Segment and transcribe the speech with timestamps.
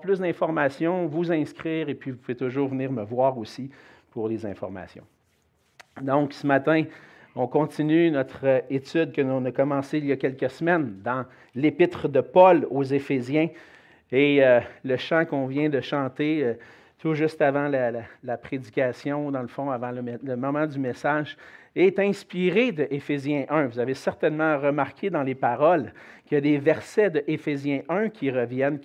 [0.00, 3.70] plus d'informations, vous inscrire et puis vous pouvez toujours venir me voir aussi
[4.10, 5.04] pour les informations.
[6.00, 6.84] Donc, ce matin,
[7.36, 11.24] on continue notre étude que l'on a commencée il y a quelques semaines dans
[11.54, 13.48] l'épître de Paul aux Éphésiens.
[14.10, 16.54] Et euh, le chant qu'on vient de chanter euh,
[16.98, 21.36] tout juste avant la, prédication, dans le fond, avant le, moment du message,
[21.76, 23.66] est inspiré de Éphésiens 1.
[23.66, 25.92] Vous avez certainement remarqué dans les paroles
[26.24, 28.80] qu'il y a des versets de Éphésiens 1 qui reviennent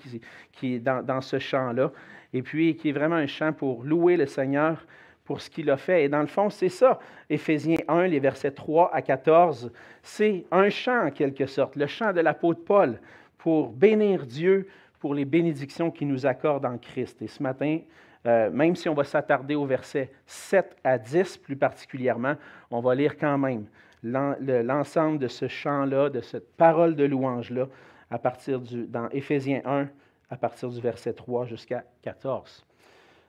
[0.51, 1.91] qui, dans ce chant-là,
[2.33, 4.85] et puis qui est vraiment un chant pour louer le Seigneur
[5.23, 6.05] pour ce qu'il a fait.
[6.05, 9.71] Et dans le fond, c'est ça, Éphésiens 1, les versets 3 à 14,
[10.03, 12.99] c'est un chant en quelque sorte, le chant de l'apôtre Paul
[13.39, 14.67] pour bénir Dieu
[14.99, 17.21] pour les bénédictions qu'il nous accorde en Christ.
[17.21, 17.79] Et ce matin,
[18.25, 22.35] euh, même si on va s'attarder aux versets 7 à 10 plus particulièrement,
[22.71, 23.65] on va lire quand même
[24.03, 27.67] l'ensemble de ce chant-là, de cette parole de louange-là,
[28.09, 29.87] à partir du, dans Éphésiens 1,
[30.29, 32.65] à partir du verset 3 jusqu'à 14.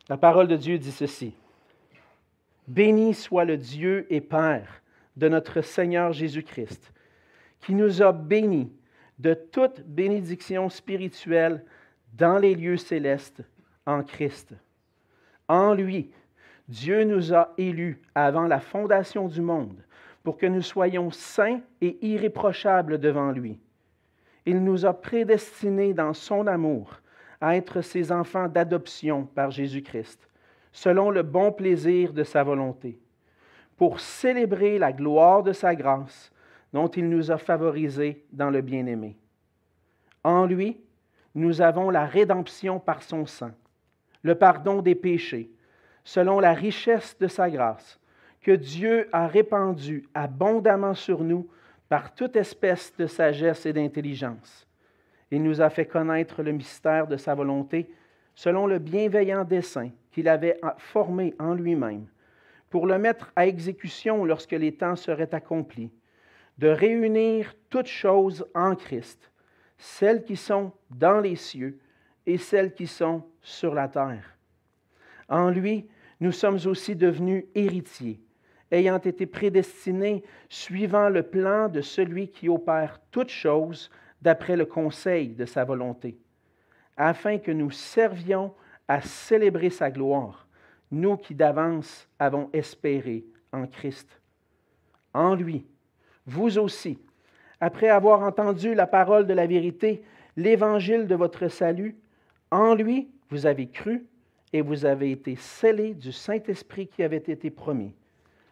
[0.08, 1.34] La parole de Dieu dit ceci.
[2.68, 4.82] Béni soit le Dieu et Père
[5.16, 6.92] de notre Seigneur Jésus-Christ,
[7.60, 8.72] qui nous a bénis
[9.18, 11.64] de toute bénédiction spirituelle
[12.14, 13.42] dans les lieux célestes
[13.86, 14.54] en Christ.
[15.48, 16.10] En lui,
[16.68, 19.82] Dieu nous a élus avant la fondation du monde
[20.22, 23.60] pour que nous soyons saints et irréprochables devant lui.
[24.44, 27.00] Il nous a prédestinés dans son amour
[27.40, 30.28] à être ses enfants d'adoption par Jésus-Christ,
[30.72, 32.98] selon le bon plaisir de sa volonté,
[33.76, 36.32] pour célébrer la gloire de sa grâce
[36.72, 39.16] dont il nous a favorisés dans le bien-aimé.
[40.24, 40.80] En lui,
[41.34, 43.52] nous avons la rédemption par son sang,
[44.26, 45.48] le pardon des péchés,
[46.02, 48.00] selon la richesse de sa grâce,
[48.42, 51.48] que Dieu a répandue abondamment sur nous
[51.88, 54.66] par toute espèce de sagesse et d'intelligence.
[55.30, 57.88] Il nous a fait connaître le mystère de sa volonté,
[58.34, 62.06] selon le bienveillant dessein qu'il avait formé en lui-même,
[62.68, 65.92] pour le mettre à exécution lorsque les temps seraient accomplis
[66.58, 69.30] de réunir toutes choses en Christ,
[69.78, 71.78] celles qui sont dans les cieux
[72.26, 74.36] et celles qui sont sur la terre.
[75.28, 75.88] En lui,
[76.20, 78.20] nous sommes aussi devenus héritiers,
[78.70, 83.90] ayant été prédestinés suivant le plan de celui qui opère toutes choses
[84.22, 86.18] d'après le conseil de sa volonté,
[86.96, 88.54] afin que nous servions
[88.88, 90.46] à célébrer sa gloire,
[90.90, 94.20] nous qui d'avance avons espéré en Christ.
[95.12, 95.66] En lui,
[96.26, 96.98] vous aussi,
[97.60, 100.02] après avoir entendu la parole de la vérité,
[100.36, 101.96] l'évangile de votre salut,
[102.50, 104.06] en lui vous avez cru
[104.52, 107.94] et vous avez été scellés du Saint-Esprit qui avait été promis,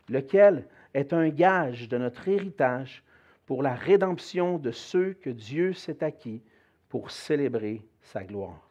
[0.09, 3.03] lequel est un gage de notre héritage
[3.47, 6.43] pour la rédemption de ceux que Dieu s'est acquis
[6.89, 8.69] pour célébrer sa gloire.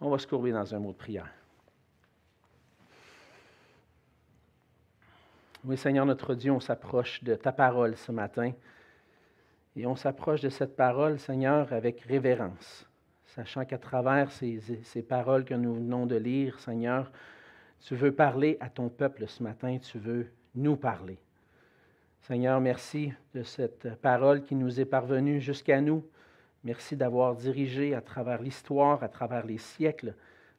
[0.00, 1.32] On va se courber dans un mot de prière.
[5.64, 8.52] Oui, Seigneur notre Dieu, on s'approche de ta parole ce matin.
[9.76, 12.86] Et on s'approche de cette parole, Seigneur, avec révérence,
[13.34, 14.60] sachant qu'à travers ces,
[15.08, 17.10] paroles que nous venons de lire, Seigneur,
[17.80, 21.18] tu veux parler à ton peuple ce matin, tu veux nous parler.
[22.22, 26.04] Seigneur, merci de cette parole qui nous est parvenue jusqu'à nous.
[26.62, 30.14] Merci d'avoir dirigé à travers l'histoire, à travers les siècles,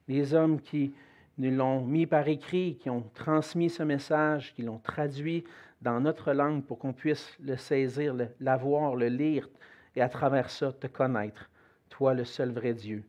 [0.07, 0.93] les hommes qui
[1.37, 5.45] nous l'ont mis par écrit, qui ont transmis ce message, qui l'ont traduit
[5.81, 9.49] dans notre langue pour qu'on puisse le saisir, l'avoir, le, lire
[9.95, 11.49] et à travers ça te connaître,
[11.89, 13.03] toi le seul vrai Dieu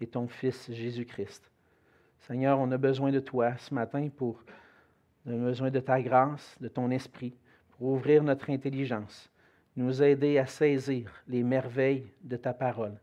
[0.00, 1.50] et ton Fils Jésus-Christ.
[2.20, 4.42] Seigneur, on a besoin de toi ce matin pour,
[5.26, 7.34] on a besoin de ta grâce, de ton esprit,
[7.70, 9.30] pour ouvrir notre intelligence,
[9.76, 12.98] nous aider à saisir les merveilles de ta parole.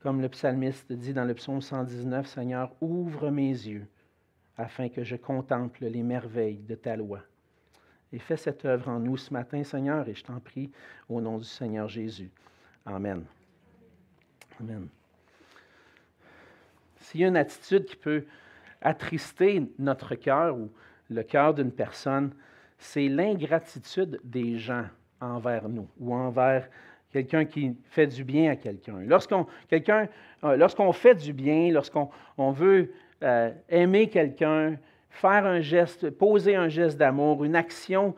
[0.00, 3.86] Comme le psalmiste dit dans le psaume 119, Seigneur, ouvre mes yeux
[4.56, 7.20] afin que je contemple les merveilles de ta loi.
[8.12, 10.70] Et fais cette œuvre en nous ce matin, Seigneur, et je t'en prie
[11.08, 12.30] au nom du Seigneur Jésus.
[12.84, 13.24] Amen.
[14.60, 14.88] Amen.
[17.00, 18.24] S'il y a une attitude qui peut
[18.82, 20.70] attrister notre cœur ou
[21.10, 22.32] le cœur d'une personne,
[22.78, 24.84] c'est l'ingratitude des gens
[25.20, 26.68] envers nous ou envers
[27.12, 29.00] quelqu'un qui fait du bien à quelqu'un.
[29.00, 29.46] Lorsqu'on,
[30.42, 34.76] euh, fait du bien, lorsqu'on on veut euh, aimer quelqu'un,
[35.10, 38.14] faire un geste, poser un geste d'amour, une action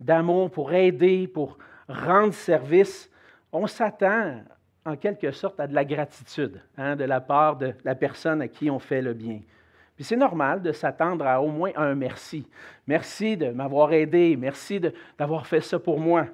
[0.00, 1.58] d'amour pour aider, pour
[1.88, 3.08] rendre service,
[3.52, 4.40] on s'attend
[4.84, 8.48] en quelque sorte à de la gratitude hein, de la part de la personne à
[8.48, 9.40] qui on fait le bien.
[9.94, 12.46] Puis c'est normal de s'attendre à au moins un merci.
[12.86, 14.80] Merci de m'avoir aidé, merci
[15.18, 16.26] d'avoir fait ça pour moi.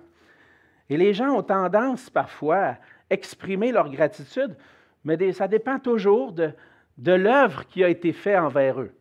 [0.89, 2.79] Et les gens ont tendance parfois à
[3.11, 4.56] exprimer leur gratitude
[5.05, 6.50] mais ça dépend toujours de,
[6.99, 8.93] de l'œuvre qui a été faite envers eux.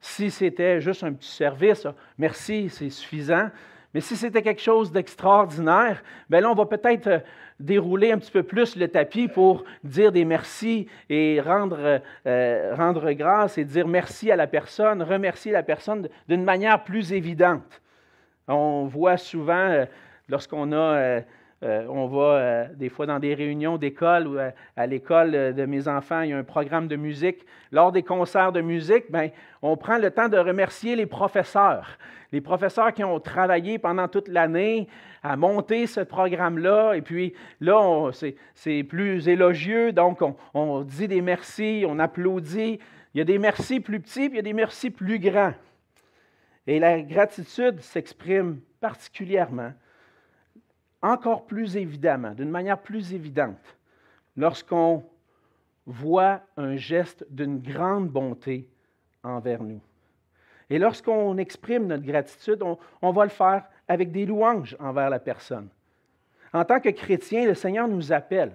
[0.00, 1.86] Si c'était juste un petit service,
[2.18, 3.50] merci, c'est suffisant.
[3.94, 7.18] Mais si c'était quelque chose d'extraordinaire, bien là, on va peut-être euh,
[7.60, 13.12] dérouler un petit peu plus le tapis pour dire des merci et rendre, euh, rendre
[13.12, 17.82] grâce et dire merci à la personne, remercier la personne d'une manière plus évidente.
[18.48, 19.84] On voit souvent, euh,
[20.28, 21.20] lorsqu'on a
[21.62, 25.64] euh, on va euh, des fois dans des réunions d'école ou euh, à, l'école de
[25.64, 27.46] mes enfants, il y a un programme de musique.
[27.70, 29.30] Lors des concerts de musique, ben,
[29.62, 31.98] on prend le temps de remercier les professeurs.
[32.32, 34.88] Les professeurs qui ont travaillé pendant toute l'année
[35.22, 36.94] à monter ce programme-là.
[36.94, 38.10] Et puis là,
[38.54, 42.80] c'est plus élogieux, donc on, on dit des merci, on applaudit.
[43.14, 45.52] Il y a des merci plus petits, puis il y a des merci plus grands.
[46.66, 49.72] Et la gratitude s'exprime particulièrement
[51.02, 53.76] encore plus évidemment, d'une manière plus évidente,
[54.36, 55.04] lorsqu'on
[55.86, 58.68] voit un geste d'une grande bonté
[59.22, 59.80] envers nous.
[60.70, 62.62] Et lorsqu'on exprime notre gratitude,
[63.02, 65.68] on, va le faire avec des louanges envers la personne.
[66.52, 68.52] En tant que chrétien, le Seigneur nous appelle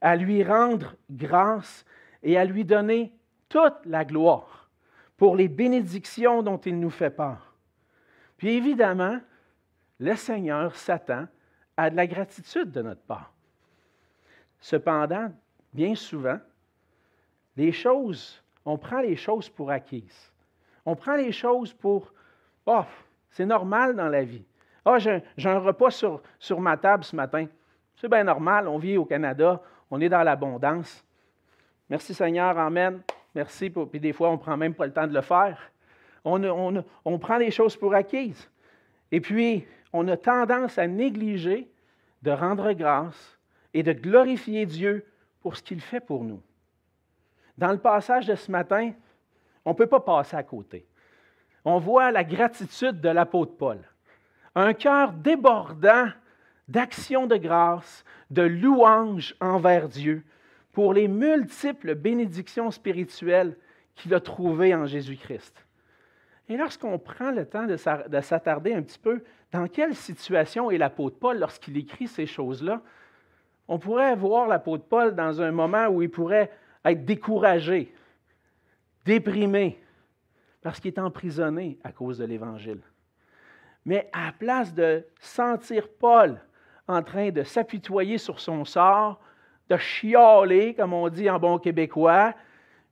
[0.00, 1.84] à lui rendre grâce
[2.22, 3.12] et à lui donner
[3.48, 4.70] toute la gloire
[5.16, 7.54] pour les bénédictions dont il nous fait part.
[8.36, 9.20] Puis évidemment,
[9.98, 11.26] le Seigneur s'attend
[11.76, 13.32] à de la gratitude de notre part.
[14.60, 15.32] Cependant,
[15.72, 16.38] bien souvent,
[17.56, 20.32] les choses, on prend les choses pour acquises.
[20.84, 22.12] On prend les choses pour,
[22.66, 22.84] oh,
[23.30, 24.44] c'est normal dans la vie.
[24.84, 27.46] Ah, oh, j'ai un repas sur, sur ma table ce matin.
[27.96, 31.04] C'est bien normal, on vit au Canada, on est dans l'abondance.
[31.88, 33.00] Merci Seigneur, Amen.
[33.34, 33.70] Merci.
[33.70, 35.70] puis des fois, on ne prend même pas le temps de le faire.
[36.24, 38.50] On, on, on prend les choses pour acquises.
[39.12, 41.70] Et puis, on a tendance à négliger
[42.22, 43.38] de rendre grâce
[43.74, 45.04] et de glorifier Dieu
[45.40, 46.42] pour ce qu'il fait pour nous.
[47.56, 48.92] Dans le passage de ce matin,
[49.64, 50.86] on ne peut pas passer à côté.
[51.64, 53.78] On voit la gratitude de l'apôtre Paul.
[54.54, 56.08] Un cœur débordant
[56.68, 60.24] d'actions de grâce, de louanges envers Dieu
[60.72, 63.56] pour les multiples bénédictions spirituelles
[63.94, 65.66] qu'il a trouvées en Jésus-Christ.
[66.48, 69.22] Et lorsqu'on prend le temps de s'attarder un petit peu
[69.52, 72.80] dans quelle situation est l'apôtre Paul lorsqu'il écrit ces choses-là,
[73.68, 76.50] on pourrait voir l'apôtre Paul dans un moment où il pourrait
[76.84, 77.94] être découragé,
[79.04, 79.80] déprimé,
[80.62, 82.80] parce qu'il est emprisonné à cause de l'Évangile.
[83.84, 86.40] Mais à la place de sentir Paul
[86.86, 89.20] en train de s'apitoyer sur son sort,
[89.68, 92.34] de chialer, comme on dit en bon québécois,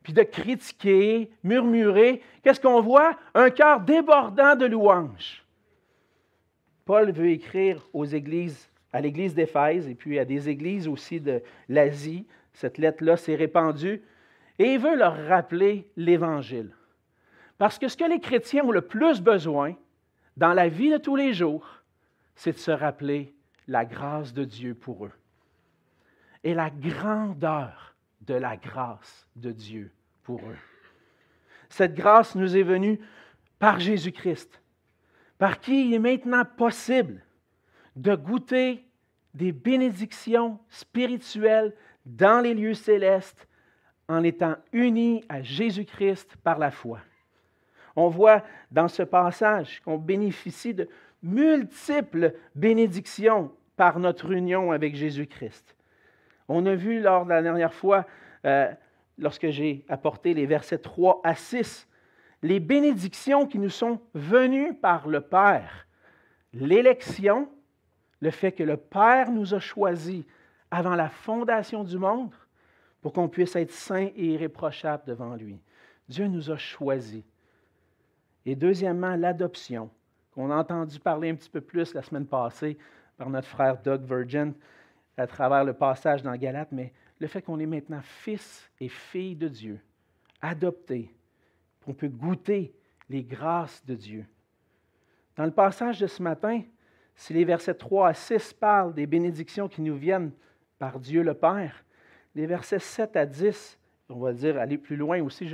[0.03, 3.17] puis de critiquer, murmurer, qu'est-ce qu'on voit?
[3.35, 5.45] Un cœur débordant de louanges.
[6.89, 12.27] Paul veut écrire à l'église d'Éphèse et puis à des églises aussi de l'Asie.
[12.55, 14.01] Cette lettre-là s'est répandue.
[14.59, 16.71] Et il veut leur rappeler l'Évangile.
[17.59, 19.75] Parce que ce que les chrétiens ont le plus besoin
[20.39, 21.83] dans la vie de tous les jours,
[22.35, 23.35] c'est de se rappeler
[23.67, 25.13] la grâce de Dieu pour eux.
[26.43, 29.93] Et la grandeur de la grâce de Dieu
[30.23, 30.59] pour eux.
[31.69, 32.99] Cette grâce nous est venue
[33.59, 34.63] par Jésus-Christ,
[35.39, 37.23] par qui il est maintenant possible
[37.97, 38.85] de goûter
[39.35, 41.75] des bénédictions spirituelles
[42.05, 43.47] dans les lieux célestes
[44.09, 47.01] en étant unis à Jésus-Christ par la foi.
[47.95, 50.89] On voit dans ce passage qu'on bénéficie de
[51.23, 55.77] multiples bénédictions par notre union avec Jésus-Christ.
[56.49, 58.07] On a vu lors de la dernière fois
[58.45, 58.73] euh,
[59.19, 61.89] lorsque j'ai apporté les versets 3 à 6,
[62.43, 65.87] les bénédictions qui nous sont venues par le Père.
[66.53, 67.49] L'élection,
[68.21, 70.25] le fait que le Père nous a choisis
[70.71, 72.35] avant la fondation du monde
[73.01, 75.61] pour qu'on puisse être saints et irréprochables devant lui.
[76.09, 77.23] Dieu nous a choisis.
[78.47, 79.91] Et deuxièmement, l'adoption,
[80.33, 82.79] qu'on a entendu parler un petit peu plus la semaine passée
[83.17, 84.55] par notre frère Doug Virgin
[85.17, 89.35] à travers le passage dans Galate, mais le fait qu'on est maintenant fils et fille
[89.35, 89.81] de Dieu,
[90.41, 91.13] adoptés,
[91.89, 92.75] qu'on peut goûter
[93.09, 94.27] les grâces de Dieu.
[95.37, 96.61] Dans le passage de ce matin,
[97.17, 100.33] si les versets 3 à 6 parlent des bénédictions qui nous viennent
[100.79, 101.83] par Dieu le Père,
[102.35, 103.79] les versets 7 à 10,
[104.11, 105.49] on va dire aller plus loin aussi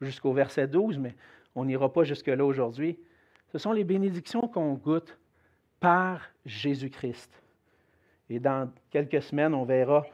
[0.00, 1.14] jusqu'au verset 12, mais
[1.54, 2.98] on n'ira pas jusque-là aujourd'hui,
[3.52, 5.18] ce sont les bénédictions qu'on goûte
[5.78, 7.42] par Jésus-Christ.
[8.30, 10.06] Et dans quelques semaines, on verra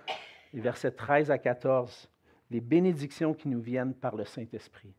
[0.53, 2.11] les versets 13 à 14,
[2.51, 4.93] les bénédictions qui nous viennent par le Saint-Esprit.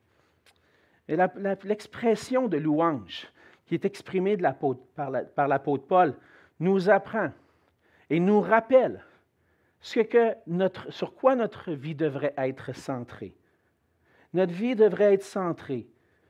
[1.08, 1.18] Et
[1.64, 3.28] l'expression de louange
[3.66, 6.16] qui est exprimée par l'apôtre Paul
[6.60, 7.32] nous apprend
[8.10, 9.04] et nous rappelle
[9.82, 13.36] ce que notre, sur quoi notre vie devrait être centrée.
[14.34, 15.88] Notre vie devrait être centrée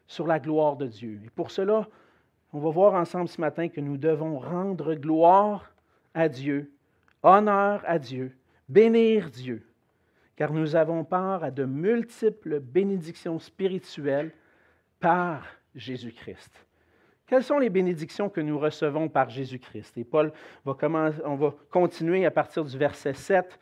[0.08, 1.22] sur la gloire de Dieu.
[1.25, 1.88] Et pour cela,
[2.51, 5.72] on va voir ensemble ce matin que nous devons rendre gloire
[6.13, 6.72] à Dieu,
[7.22, 8.36] honneur à Dieu,
[8.70, 9.68] bénir Dieu,
[10.36, 14.34] car nous avons part à de multiples bénédictions spirituelles
[15.03, 15.45] par
[15.75, 16.65] Jésus-Christ.
[17.27, 19.98] Quelles sont les bénédictions que nous recevons par Jésus-Christ?
[19.98, 20.31] Et Paul
[20.63, 23.60] va, commencer, on va continuer à partir du verset 7.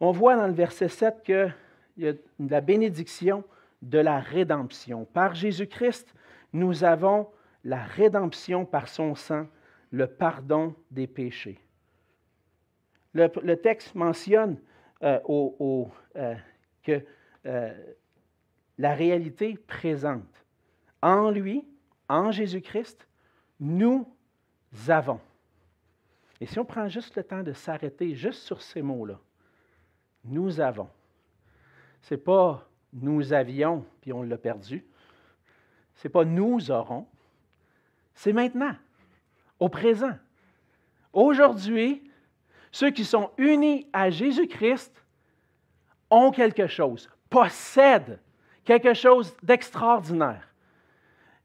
[0.00, 1.54] On voit dans le verset 7 qu'il
[1.98, 2.14] y a
[2.48, 3.44] la bénédiction
[3.82, 5.04] de la rédemption.
[5.04, 6.14] Par Jésus-Christ,
[6.54, 7.28] nous avons
[7.62, 9.46] la rédemption par son sang,
[9.90, 11.60] le pardon des péchés.
[13.12, 14.56] Le, texte mentionne
[15.02, 16.34] euh, euh,
[16.82, 17.04] que
[17.44, 17.74] euh,
[18.82, 20.44] la réalité présente.
[21.02, 21.64] En lui,
[22.08, 23.06] en Jésus-Christ,
[23.60, 24.12] nous
[24.88, 25.20] avons.
[26.40, 29.20] Et si on prend juste le temps de s'arrêter juste sur ces mots-là,
[30.24, 30.88] nous avons.
[32.00, 34.84] Ce n'est pas nous avions, puis on l'a perdu.
[35.94, 37.06] Ce n'est pas nous aurons.
[38.14, 38.74] C'est maintenant,
[39.60, 40.18] au présent.
[41.12, 42.10] Aujourd'hui,
[42.72, 45.04] ceux qui sont unis à Jésus-Christ
[46.10, 48.18] ont quelque chose, possèdent
[48.64, 50.48] quelque chose d'extraordinaire.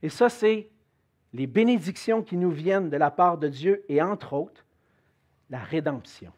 [0.02, 0.70] Et ça, c'est
[1.34, 4.66] les bénédictions qui nous viennent de la part de Dieu et entre autres,
[5.50, 6.32] la rédemption.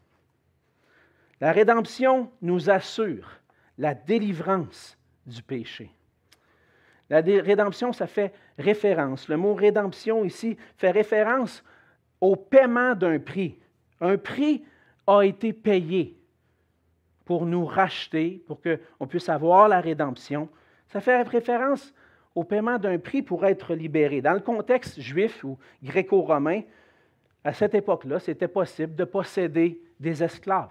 [1.40, 3.40] La rédemption nous assure
[3.78, 5.90] la délivrance du péché.
[7.08, 9.28] La rédemption, ça fait référence.
[9.28, 11.64] Le mot rédemption ici fait référence
[12.20, 13.58] au paiement d'un prix.
[14.00, 14.64] Un prix
[15.06, 16.16] a été payé
[17.24, 20.48] pour nous racheter, pour qu'on puisse avoir la rédemption.
[20.90, 21.94] Ça fait référence
[22.34, 24.20] au paiement d'un prix pour être libéré.
[24.20, 26.62] Dans le contexte juif ou gréco-romain,
[27.42, 30.68] à cette époque-là, c'était possible de posséder des esclaves.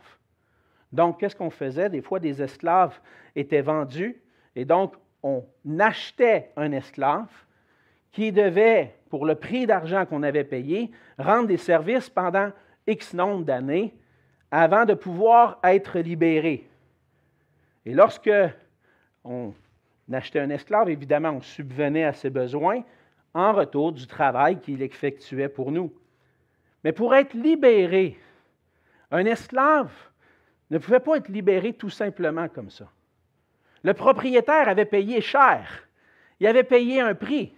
[0.91, 1.89] Donc, qu'est-ce qu'on faisait?
[1.89, 2.99] Des fois, des esclaves
[3.35, 4.21] étaient vendus
[4.55, 5.45] et donc, on
[5.79, 7.29] achetait un esclave
[8.11, 12.51] qui devait, pour le prix d'argent qu'on avait payé, rendre des services pendant
[12.87, 13.93] X nombre d'années
[14.49, 16.67] avant de pouvoir être libéré.
[17.85, 18.31] Et lorsque
[19.23, 19.53] on
[20.15, 22.83] achetait un esclave, évidemment, on subvenait à ses besoins
[23.33, 25.93] en retour du travail qu'il effectuait pour nous.
[26.83, 28.17] Mais pour être libéré,
[29.11, 29.91] un esclave
[30.69, 32.89] ne pouvait pas être libéré tout simplement comme ça.
[33.83, 35.87] Le propriétaire avait payé cher.
[36.39, 37.53] Il avait payé un prix.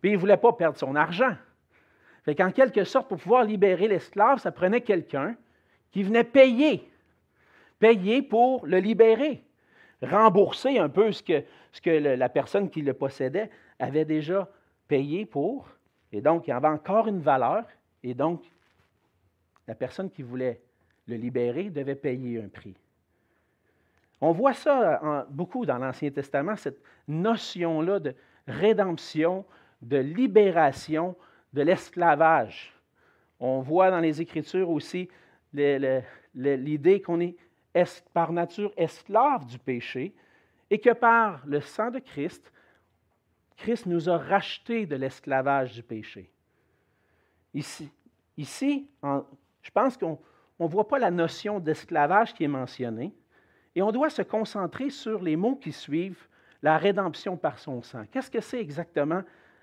[0.00, 1.36] Puis il ne voulait pas perdre son argent.
[2.24, 5.36] Fait qu'en quelque sorte, pour pouvoir libérer l'esclave, ça prenait quelqu'un
[5.92, 6.90] qui venait payer.
[7.78, 9.42] Payer pour le libérer.
[10.04, 14.48] Rembourser un peu ce que, ce que la personne qui le possédait avait déjà
[14.88, 15.68] payé pour.
[16.12, 17.64] Et donc, il avait encore une valeur.
[18.02, 18.42] Et donc,
[19.66, 20.60] la personne qui voulait
[21.06, 22.76] le libérer devait payer un prix.
[24.20, 28.14] On voit ça beaucoup dans l'Ancien Testament, cette notion-là de
[28.46, 29.44] rédemption,
[29.82, 31.16] de libération
[31.52, 32.72] de l'esclavage.
[33.40, 35.08] On voit dans les Écritures aussi
[35.52, 37.36] l'idée qu'on est
[38.12, 40.14] par nature esclave du péché
[40.70, 42.52] et que par le sang de Christ,
[43.56, 46.30] Christ nous a rachetés de l'esclavage du péché?
[47.52, 47.90] Ici,
[48.36, 50.18] ici je pense qu'on
[50.60, 53.14] ne voit pas la notion d'esclavage qui est mentionnée,
[53.74, 56.28] et on doit se concentrer sur les mots qui suivent,
[56.62, 58.04] la rédemption par son sang.
[58.10, 59.22] Qu'est-ce que c'est exactement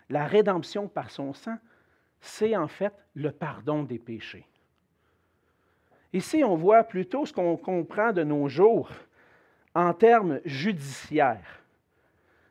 [0.10, 1.58] la rédemption par son sang?
[2.20, 4.46] C'est en fait le pardon des péchés.
[6.14, 8.90] Ici, on voit plutôt ce qu'on comprend de nos jours
[9.74, 11.64] en termes judiciaires.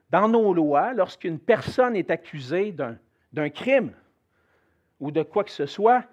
[0.08, 2.74] Dans nos lois, lorsqu'une personne est accusée
[3.32, 3.92] d'un crime
[4.98, 6.04] ou de quoi que ce soit,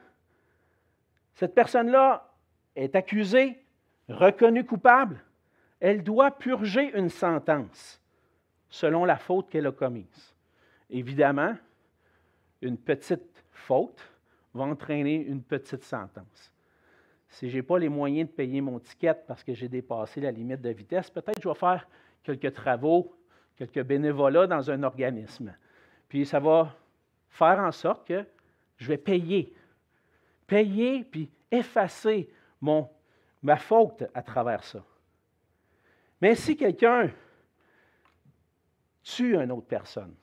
[1.35, 2.31] cette personne-là
[2.75, 3.63] est accusée,
[4.09, 5.23] reconnue coupable,
[5.79, 8.01] elle doit purger une sentence
[8.69, 10.35] selon la faute qu'elle a commise.
[10.89, 11.55] Évidemment,
[12.61, 14.01] une petite faute
[14.53, 16.51] va entraîner une petite sentence.
[17.29, 20.31] Si je n'ai pas les moyens de payer mon ticket parce que j'ai dépassé la
[20.31, 21.88] limite de vitesse, peut-être je vais faire
[22.24, 23.15] quelques travaux,
[23.55, 25.53] quelques bénévolats dans un organisme.
[26.07, 26.75] Puis ça va
[27.29, 28.25] faire en sorte que
[28.77, 29.53] je vais payer.
[30.46, 32.29] Payer puis effacer
[32.62, 32.89] mon,
[33.43, 34.84] ma faute à travers ça.
[36.22, 37.12] Mais si quelqu'un
[39.03, 40.15] tue une autre personne,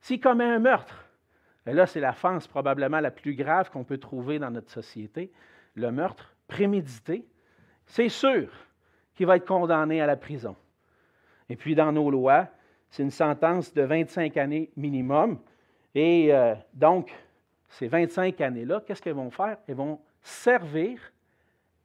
[0.00, 1.08] s'il commet un meurtre,
[1.66, 5.32] et là c'est l'offense probablement la plus grave qu'on peut trouver dans notre société,
[5.74, 7.26] le meurtre prémédité,
[7.86, 8.48] c'est sûr
[9.14, 10.56] qu'il va être condamné à la prison.
[11.48, 12.48] Et puis dans nos lois,
[12.90, 15.38] c'est une sentence de 25 années minimum.
[15.94, 17.12] Et euh, donc,
[17.68, 19.58] ces 25 années-là, qu'est-ce qu'elles vont faire?
[19.66, 21.00] Elles vont servir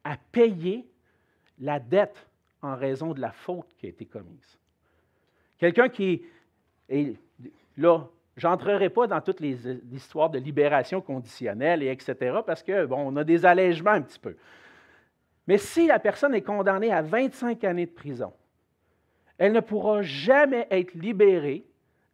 [0.04, 0.86] à payer
[1.60, 2.28] la dette
[2.62, 4.58] en raison de la faute qui a été commise.
[5.58, 6.24] Quelqu'un qui
[6.90, 7.16] est,
[7.78, 9.58] là, j'entrerai pas dans toutes les,
[9.92, 14.20] histoires de libération conditionnelle et etc., parce que, bon, on a des allègements un petit
[14.20, 14.38] peu.
[15.48, 18.34] Mais si la personne est condamnée à 25 années de prison,
[19.38, 21.66] elle ne pourra jamais être libérée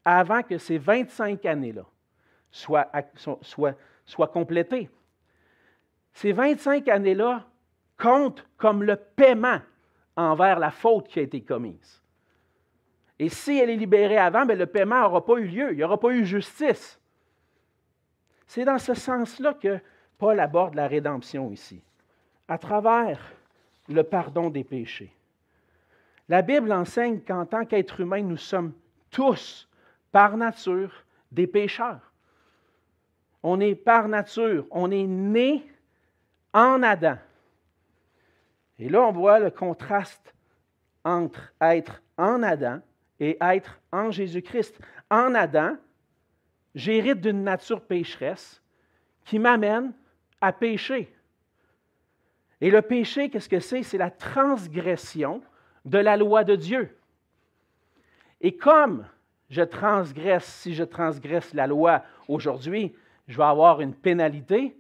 [0.06, 1.86] avant que ces 25 années-là
[2.52, 2.90] soient,
[3.42, 3.76] soient,
[4.06, 4.90] soient complétées.
[6.14, 7.46] Ces 25 années-là
[7.98, 9.60] comptent comme le paiement
[10.16, 12.03] envers la faute qui a été commise.
[13.20, 15.84] Et si elle est libérée avant, bien, le paiement n'aura pas eu lieu, il n'y
[15.84, 17.00] aura pas eu justice.
[18.48, 19.80] C'est dans ce sens-là que
[20.18, 21.82] Paul aborde la rédemption ici,
[22.48, 23.20] à travers
[23.90, 25.14] le pardon des péchés.
[26.30, 28.74] La Bible enseigne qu'en tant qu'être humain, nous sommes
[29.12, 29.70] tous,
[30.12, 32.12] par nature, des pécheurs.
[33.42, 35.68] On est par nature, on est né
[36.54, 37.18] en Adam.
[38.80, 40.34] Et là, on voit le contraste
[41.04, 42.80] entre être en Adam
[43.24, 44.78] et être en Jésus-Christ.
[45.10, 45.78] En Adam,
[46.76, 48.62] j'hérite d'une nature pécheresse
[49.24, 49.94] qui m'amène
[50.42, 51.16] à pécher.
[52.60, 53.82] Et le péché, qu'est-ce que c'est?
[53.84, 55.42] C'est la transgression
[55.86, 56.98] de la loi de Dieu.
[58.42, 59.08] Et comme
[59.50, 62.94] je transgresse, si je transgresse la loi aujourd'hui,
[63.30, 64.76] je vais avoir une pénalité,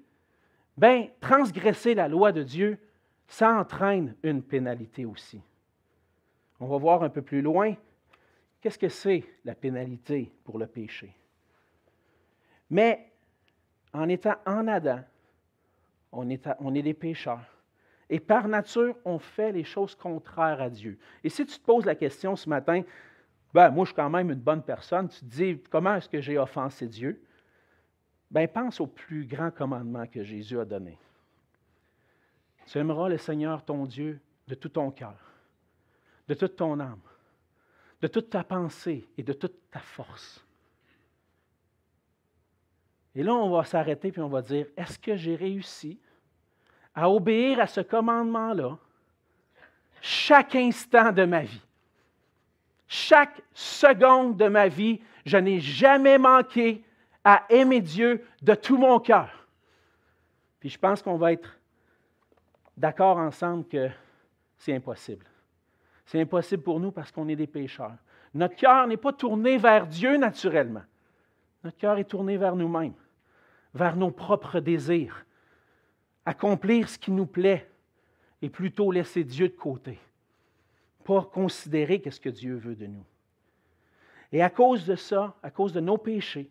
[0.76, 2.78] bien, transgresser la loi de Dieu,
[3.26, 5.42] ça entraîne une pénalité aussi.
[6.60, 7.76] On va voir un peu plus loin
[8.64, 11.14] qu'est-ce que c'est la pénalité pour le péché?
[12.70, 13.12] Mais
[13.92, 15.02] en étant en Adam,
[16.14, 17.46] on est, des pécheurs.
[18.10, 20.98] Et par nature, on fait les choses contraires à Dieu.
[21.26, 22.84] Et si tu te poses la question ce matin,
[23.54, 26.22] ben, moi, je suis quand même une bonne personne, tu te dis, comment est-ce que
[26.22, 27.22] j'ai offensé Dieu?
[28.32, 30.98] Ben, pense au plus grand commandement que Jésus a donné.
[32.68, 35.20] Tu aimeras le Seigneur ton Dieu de tout ton cœur,
[36.30, 37.02] de toute ton âme,
[38.04, 40.46] de toute ta pensée et de toute ta force.
[43.16, 45.98] Et là, on va s'arrêter puis on va dire, est-ce que j'ai réussi
[46.94, 48.78] à obéir à ce commandement-là
[50.02, 51.62] chaque instant de ma vie?
[52.90, 56.84] Chaque seconde de ma vie, je n'ai jamais manqué
[57.24, 59.48] à aimer Dieu de tout mon cœur.
[60.60, 61.58] Puis je pense qu'on va être
[62.76, 63.90] d'accord ensemble que
[64.58, 65.26] c'est impossible.
[66.06, 67.96] C'est impossible pour nous parce qu'on est des pécheurs.
[68.34, 70.84] Notre cœur n'est pas tourné vers Dieu naturellement.
[71.64, 72.94] Notre cœur est tourné vers nous-mêmes,
[73.74, 75.26] vers nos propres désirs,
[76.26, 77.70] accomplir ce qui nous plaît
[78.42, 80.00] et plutôt laisser Dieu de côté,
[81.06, 83.06] pas considérer qu'est-ce que Dieu veut de nous.
[84.34, 86.50] Et à cause de ça, à cause de nos péchés,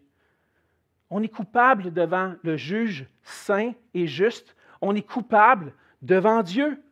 [1.10, 6.82] on est coupable devant le juge saint et juste, on est coupable devant Dieu.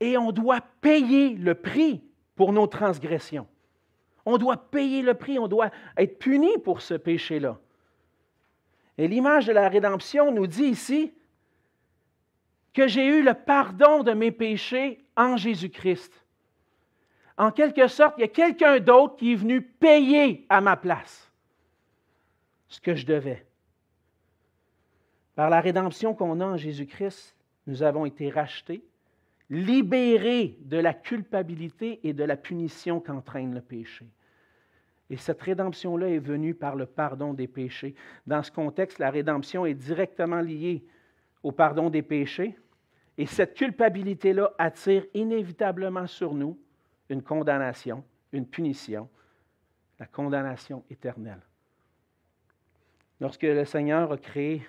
[0.00, 2.02] Et on doit payer le prix
[2.34, 3.46] pour nos transgressions.
[4.24, 7.58] On doit payer le prix, on doit être puni pour ce péché-là.
[8.98, 11.12] Et l'image de la rédemption nous dit ici
[12.72, 16.12] que j'ai eu le pardon de mes péchés en Jésus-Christ.
[17.38, 21.30] En quelque sorte, il y a quelqu'un d'autre qui est venu payer à ma place
[22.68, 23.46] ce que je devais.
[25.34, 28.82] Par la rédemption qu'on a en Jésus-Christ, nous avons été rachetés,
[29.50, 34.06] libérés de la culpabilité et de la punition qu'entraîne le péché.
[35.08, 37.94] Et cette rédemption-là est venue par le pardon des péchés.
[38.26, 40.84] Dans ce contexte, la rédemption est directement liée
[41.42, 42.58] au pardon des péchés.
[43.16, 46.58] Et cette culpabilité-là attire inévitablement sur nous
[47.08, 49.08] une condamnation, une punition,
[50.00, 51.40] la condamnation éternelle.
[53.20, 54.66] Lorsque le Seigneur a créé,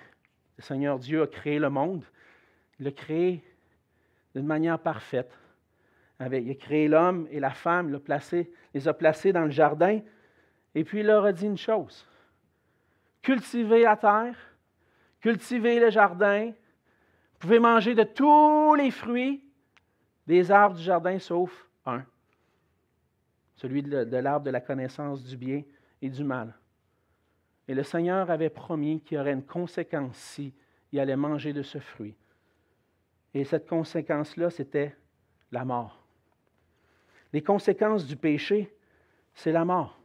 [0.56, 2.04] le Seigneur Dieu a créé le monde,
[2.78, 3.42] il l'a créé
[4.34, 5.32] d'une manière parfaite.
[6.20, 9.50] Il a créé l'homme et la femme, il a placé, les a placés dans le
[9.50, 10.00] jardin
[10.74, 12.06] et puis il leur a dit une chose.
[13.22, 14.36] Cultivez la terre,
[15.20, 19.44] cultivez le jardin, vous pouvez manger de tous les fruits
[20.26, 22.04] des arbres du jardin sauf un,
[23.56, 25.62] celui de l'arbre de la connaissance du bien
[26.02, 26.54] et du mal.
[27.68, 30.54] Et le Seigneur avait promis qu'il y aurait une conséquence si
[30.90, 32.16] il allait manger de ce fruit.
[33.34, 34.94] Et cette conséquence-là, c'était
[35.52, 36.02] la mort.
[37.32, 38.74] Les conséquences du péché,
[39.34, 39.98] c'est la mort.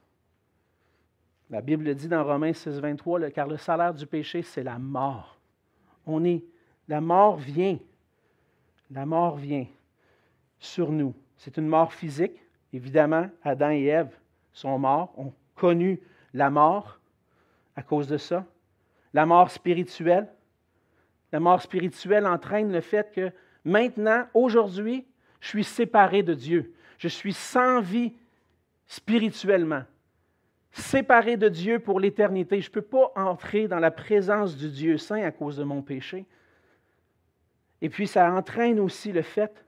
[1.50, 5.38] La Bible dit dans Romains 6, 23, car le salaire du péché, c'est la mort.
[6.06, 6.44] On est,
[6.88, 7.78] la mort vient.
[8.92, 9.66] La mort vient
[10.60, 11.14] sur nous.
[11.38, 12.42] C'est une mort physique.
[12.72, 14.18] Évidemment, Adam et Ève
[14.52, 16.00] sont morts, ont connu
[16.34, 17.00] la mort
[17.76, 18.46] à cause de ça.
[19.14, 20.28] La mort spirituelle,
[21.34, 23.32] La mort spirituelle entraîne le fait que
[23.66, 25.04] maintenant, aujourd'hui,
[25.42, 26.76] je suis séparé de Dieu.
[27.00, 28.14] Je suis sans vie
[28.86, 29.82] spirituellement.
[30.72, 32.62] Séparé de Dieu pour l'éternité.
[32.62, 35.82] Je ne peux pas entrer dans la présence du Dieu saint à cause de mon
[35.82, 36.26] péché.
[37.82, 39.66] Et puis ça entraîne aussi le fait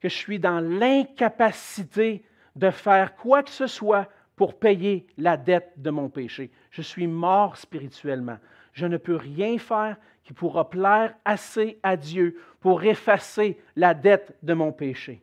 [0.00, 2.24] que je suis dans l'incapacité
[2.56, 6.50] de faire quoi que ce soit pour payer la dette de mon péché.
[6.72, 8.38] Je suis mort spirituellement.
[8.74, 14.36] Je ne peux rien faire qui pourra plaire assez à Dieu pour effacer la dette
[14.42, 15.22] de mon péché.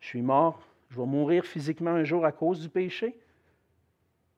[0.00, 3.18] Je suis mort, je vais mourir physiquement un jour à cause du péché.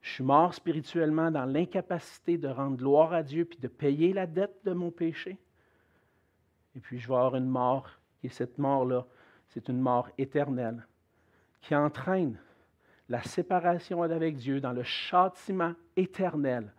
[0.02, 4.26] Je suis mort spirituellement dans l'incapacité de rendre gloire à Dieu puis de payer la
[4.26, 5.38] dette de mon péché.
[6.76, 7.90] Et puis je vais avoir une mort,
[8.22, 9.06] et cette mort-là,
[9.48, 10.86] c'est une mort éternelle
[11.60, 12.38] qui entraîne
[13.12, 16.72] la séparation avec Dieu dans le châtiment éternel,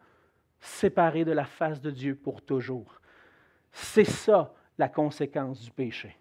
[0.59, 2.99] séparé de la face de Dieu pour toujours.
[3.71, 6.17] C'est ça la conséquence du péché.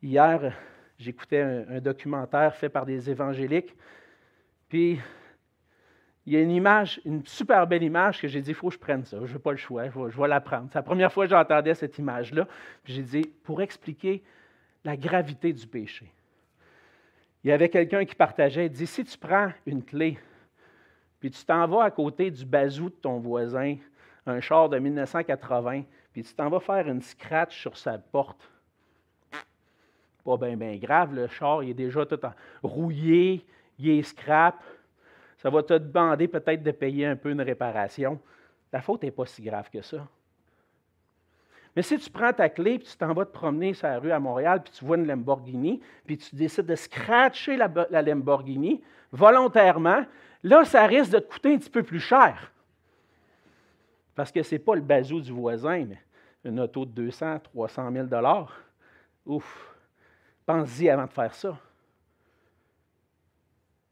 [0.00, 0.56] Hier,
[0.96, 3.74] j'écoutais un, documentaire fait par des évangéliques,
[4.68, 5.00] puis
[6.24, 8.74] il y a une image, une super belle image que j'ai dit, il faut que
[8.74, 10.68] je prenne ça, je n'ai pas le choix, je vais, je vais la prendre.
[10.70, 12.46] C'est la première fois que j'entendais cette image-là.
[12.84, 14.22] J'ai dit, pour expliquer
[14.84, 16.12] la gravité du péché
[17.44, 20.18] il y avait quelqu'un qui partageait, il dit, si tu prends une clé,
[21.18, 23.76] puis tu t'en vas à côté du bazou de ton voisin,
[24.26, 28.48] un char de 1980, puis tu t'en vas faire une scratch sur sa porte,
[30.24, 32.20] pas bien ben grave, le char il est déjà tout
[32.62, 33.44] rouillé,
[33.78, 34.62] il est scrap,
[35.38, 38.20] ça va te demander peut-être de payer un peu une réparation.
[38.72, 40.06] La faute n'est pas si grave que ça.
[41.74, 44.12] Mais si tu prends ta clé, puis tu t'en vas te promener sur la rue
[44.12, 50.04] à Montréal, puis tu vois une Lamborghini, puis tu décides de scratcher la, Lamborghini volontairement,
[50.42, 52.52] là, ça risque de te coûter un petit peu plus cher.
[54.14, 56.02] Parce que ce n'est pas le bazou du voisin, mais
[56.44, 58.08] une auto de 200, 300 000
[59.24, 59.74] Ouf,
[60.44, 61.58] pense-y avant de faire ça.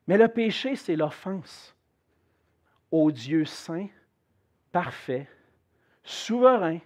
[0.06, 1.74] Mais le péché, c'est l'offense
[2.90, 3.86] au Dieu saint,
[4.72, 5.28] parfait,
[6.02, 6.80] souverain,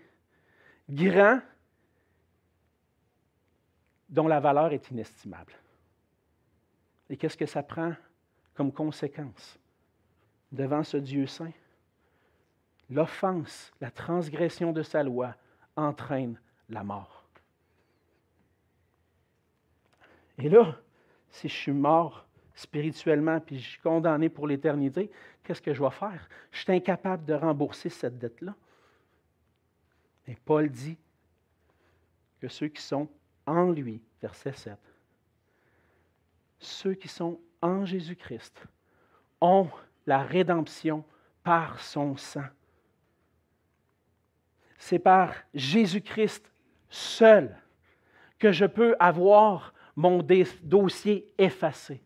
[0.88, 1.40] grand,
[4.08, 5.52] dont la valeur est inestimable.
[7.10, 7.94] Et qu'est-ce que ça prend
[8.54, 9.58] comme conséquence?
[10.52, 11.52] Devant ce Dieu saint?
[12.90, 15.34] L'offense, la transgression de sa loi
[15.74, 17.24] entraîne la mort.
[20.38, 20.76] Et là,
[21.30, 25.10] si je suis mort spirituellement puis je suis condamné pour l'éternité,
[25.42, 26.28] qu'est-ce que je vais faire?
[26.52, 28.54] Je suis incapable de rembourser cette dette-là.
[30.26, 30.96] Et Paul dit
[32.40, 33.08] que ceux qui sont
[33.46, 34.78] en lui, verset 7,
[36.58, 38.62] ceux qui sont en Jésus-Christ
[39.40, 39.68] ont
[40.06, 41.04] la rédemption
[41.42, 42.46] par son sang.
[44.78, 46.50] C'est par Jésus-Christ
[46.88, 47.56] seul
[48.38, 50.22] que je peux avoir mon
[50.62, 52.02] dossier effacé.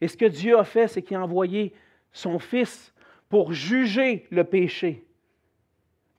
[0.00, 1.74] Et ce que Dieu a fait, c'est qu'il a envoyé
[2.12, 2.92] son Fils
[3.28, 5.06] pour juger le péché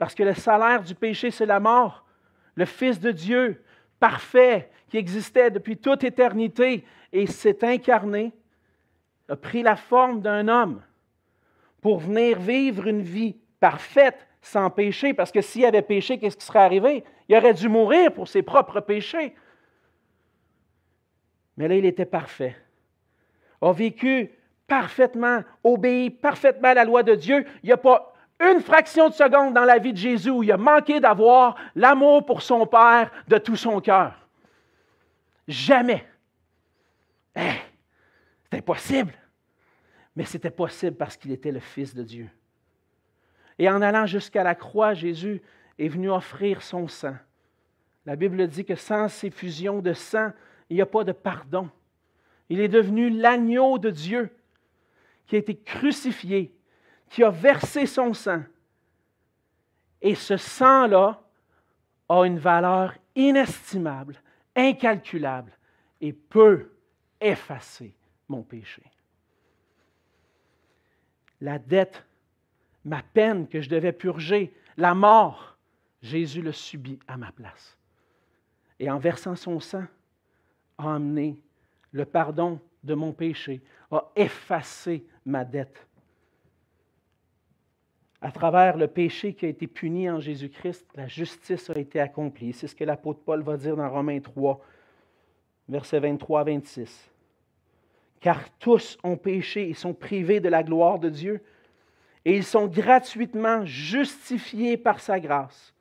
[0.03, 2.03] parce que le salaire du péché, c'est la mort.
[2.55, 3.63] Le Fils de Dieu,
[4.01, 8.33] parfait, qui existait depuis toute éternité et s'est incarné,
[9.29, 10.81] a pris la forme d'un homme
[11.79, 16.45] pour venir vivre une vie parfaite sans péché, parce que s'il avait péché, qu'est-ce qui
[16.45, 17.05] serait arrivé?
[17.29, 19.33] Il aurait dû mourir pour ses propres péchés.
[21.55, 22.57] Mais là, il était parfait,
[23.61, 24.31] a vécu
[24.67, 27.45] parfaitement, obéi parfaitement à la loi de Dieu.
[27.63, 28.12] Il n'a pas
[28.51, 32.25] une fraction de seconde dans la vie de Jésus où il a manqué d'avoir l'amour
[32.25, 34.13] pour son Père de tout son cœur.
[35.47, 36.06] Jamais.
[37.36, 37.62] C'était
[38.51, 39.13] c'est impossible.
[40.15, 42.29] Mais c'était possible parce qu'il était le Fils de Dieu.
[43.58, 45.41] Et en allant jusqu'à la croix, Jésus
[45.79, 47.15] est venu offrir son sang.
[48.06, 50.32] La Bible dit que sans ces fusions de sang,
[50.69, 51.69] il n'y a pas de pardon.
[52.49, 54.29] Il est devenu l'agneau de Dieu
[55.25, 56.53] qui a été crucifié
[57.13, 58.41] qui a versé son sang.
[60.02, 61.21] Et ce sang-là
[62.10, 64.19] a une valeur inestimable,
[64.56, 65.56] incalculable
[66.02, 66.71] et peut
[67.21, 67.95] effacer
[68.28, 68.82] mon péché.
[71.39, 72.04] La dette,
[72.84, 75.56] ma peine que je devais purger, la mort,
[76.02, 77.78] Jésus le subit à ma place.
[78.80, 79.86] Et en versant son sang,
[80.80, 81.39] a amené
[81.91, 85.86] le pardon de mon péché, a effacé ma dette
[88.23, 92.53] à travers le péché qui a été puni en Jésus-Christ, la justice a été accomplie.
[92.53, 94.62] C'est ce que l'apôtre Paul va dire dans Romains 3,
[95.67, 97.12] versets 23 à 26.
[98.21, 101.41] Car tous ont péché et sont privés de la gloire de Dieu
[102.23, 105.73] Et ils sont gratuitement justifiés par sa grâce,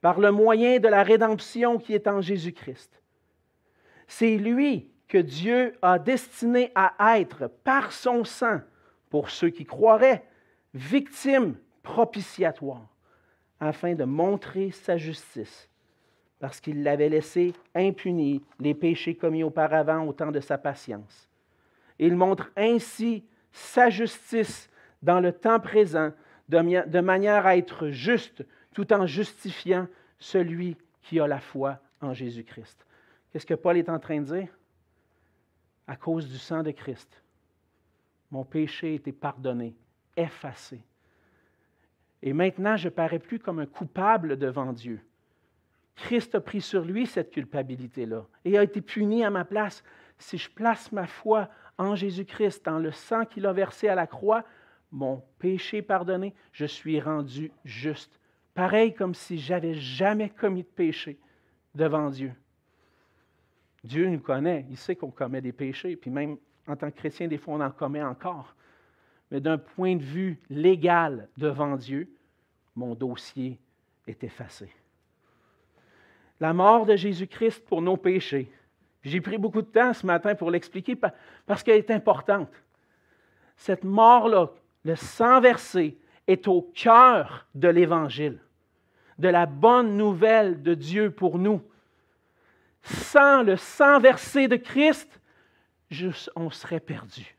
[0.00, 3.00] par le moyen de la rédemption qui est en Jésus-Christ.
[4.08, 8.58] C'est lui que Dieu a destiné à être, par son sang,
[9.08, 10.24] pour ceux qui croiraient,
[10.74, 11.54] victime
[11.86, 12.84] propitiatoire,
[13.60, 15.70] afin de montrer sa justice,
[16.40, 21.28] parce qu'il l'avait laissé impuni les péchés commis auparavant au temps de sa patience.
[22.00, 24.68] Il montre ainsi sa justice
[25.00, 26.12] dans le temps présent,
[26.48, 28.44] de manière à être juste,
[28.74, 29.86] tout en justifiant
[30.18, 32.84] celui qui a la foi en Jésus-Christ.
[33.32, 34.48] Qu'est-ce que Paul est en train de dire?
[35.86, 37.22] À cause du sang de Christ,
[38.32, 39.76] mon péché a été pardonné,
[40.16, 40.80] effacé.
[42.22, 45.00] Et maintenant, je ne parais plus comme un coupable devant Dieu.
[45.96, 49.82] Christ a pris sur lui cette culpabilité-là et a été puni à ma place.
[50.18, 51.48] Si je place ma foi
[51.78, 54.44] en Jésus-Christ, dans le sang qu'il a versé à la croix,
[54.92, 58.20] mon péché pardonné, je suis rendu juste.
[58.54, 61.18] Pareil comme si j'avais jamais commis de péché
[61.74, 62.32] devant Dieu.
[63.84, 67.28] Dieu nous connaît, il sait qu'on commet des péchés, puis même en tant que chrétien,
[67.28, 68.54] des fois, on en commet encore.
[69.30, 72.08] Mais d'un point de vue légal devant Dieu,
[72.74, 73.58] mon dossier
[74.06, 74.70] est effacé.
[76.38, 78.50] La mort de Jésus-Christ pour nos péchés.
[79.02, 80.96] J'ai pris beaucoup de temps ce matin pour l'expliquer
[81.46, 82.52] parce qu'elle est importante.
[83.56, 84.50] Cette mort-là,
[84.84, 88.38] le sang versé, est au cœur de l'Évangile,
[89.18, 91.62] de la bonne nouvelle de Dieu pour nous.
[92.82, 95.20] Sans le sang versé de Christ,
[96.34, 97.35] on serait perdu.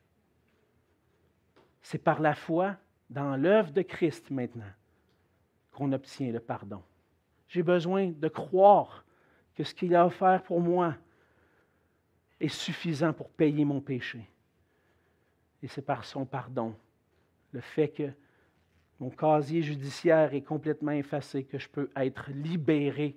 [1.89, 2.75] C'est par la foi
[3.09, 4.73] dans l'œuvre de Christ maintenant
[5.71, 6.83] qu'on obtient le pardon.
[7.47, 9.05] J'ai besoin de croire
[9.55, 10.97] que ce qu'il a offert pour moi
[12.41, 14.29] est suffisant pour payer mon péché.
[15.63, 16.75] Et c'est par son pardon,
[17.53, 18.11] le fait que
[18.99, 23.15] mon casier judiciaire est complètement effacé, que je peux être libéré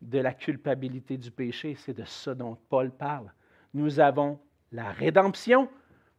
[0.00, 1.74] de la culpabilité du péché.
[1.74, 3.30] C'est de ça dont Paul parle.
[3.74, 5.68] Nous avons la rédemption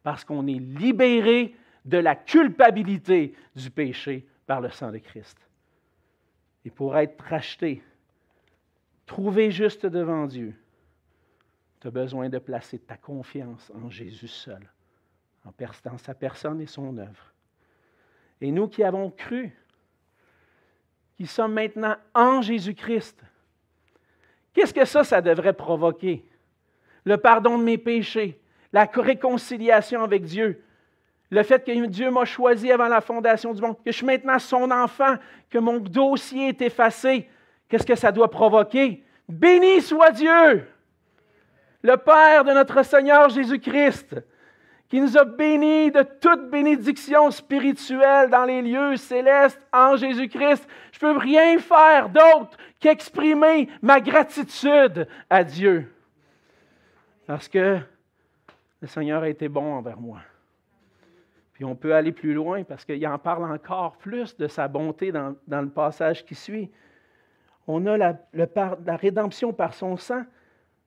[0.04, 5.38] parce qu'on est libéré de la culpabilité du péché par le sang de Christ.
[6.64, 7.82] Et pour être racheté,
[9.06, 10.54] trouvé juste devant Dieu,
[11.80, 14.66] tu as besoin de placer ta confiance en Jésus seul,
[15.44, 15.52] en
[15.84, 17.32] dans sa personne et son œuvre.
[18.40, 19.54] Et nous qui avons cru,
[21.16, 23.22] qui sommes maintenant en Jésus-Christ,
[24.54, 26.26] qu'est-ce que ça, ça devrait provoquer?
[27.04, 28.40] Le pardon de mes péchés,
[28.72, 30.63] la réconciliation avec Dieu,
[31.30, 34.38] le fait que Dieu m'a choisi avant la fondation du monde, que je suis maintenant
[34.38, 35.16] son enfant,
[35.50, 37.28] que mon dossier est effacé,
[37.68, 39.02] qu'est-ce que ça doit provoquer?
[39.28, 40.66] Béni soit Dieu!
[41.84, 44.16] le Père de notre Seigneur Jésus-Christ,
[44.88, 50.66] qui nous a bénis de toute bénédiction spirituelle dans les lieux célestes en Jésus-Christ.
[50.92, 55.92] Je ne peux rien faire d'autre qu'exprimer ma gratitude à Dieu.
[57.26, 57.78] Parce que
[58.80, 60.20] le Seigneur a été bon envers moi.
[61.64, 65.10] Puis on peut aller plus loin parce qu'il en parle encore plus de sa bonté
[65.12, 66.70] dans, le passage qui suit.
[67.66, 70.24] On a la, la rédemption par son sang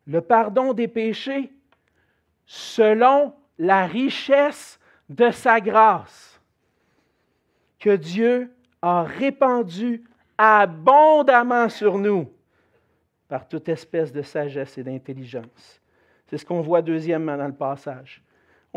[0.05, 1.51] le pardon des péchés
[2.45, 6.39] selon la richesse de sa grâce
[7.79, 10.03] que Dieu a répandue
[10.37, 12.31] abondamment sur nous
[13.27, 15.81] par toute espèce de sagesse et d'intelligence.
[16.27, 18.21] C'est ce qu'on voit deuxièmement dans le passage.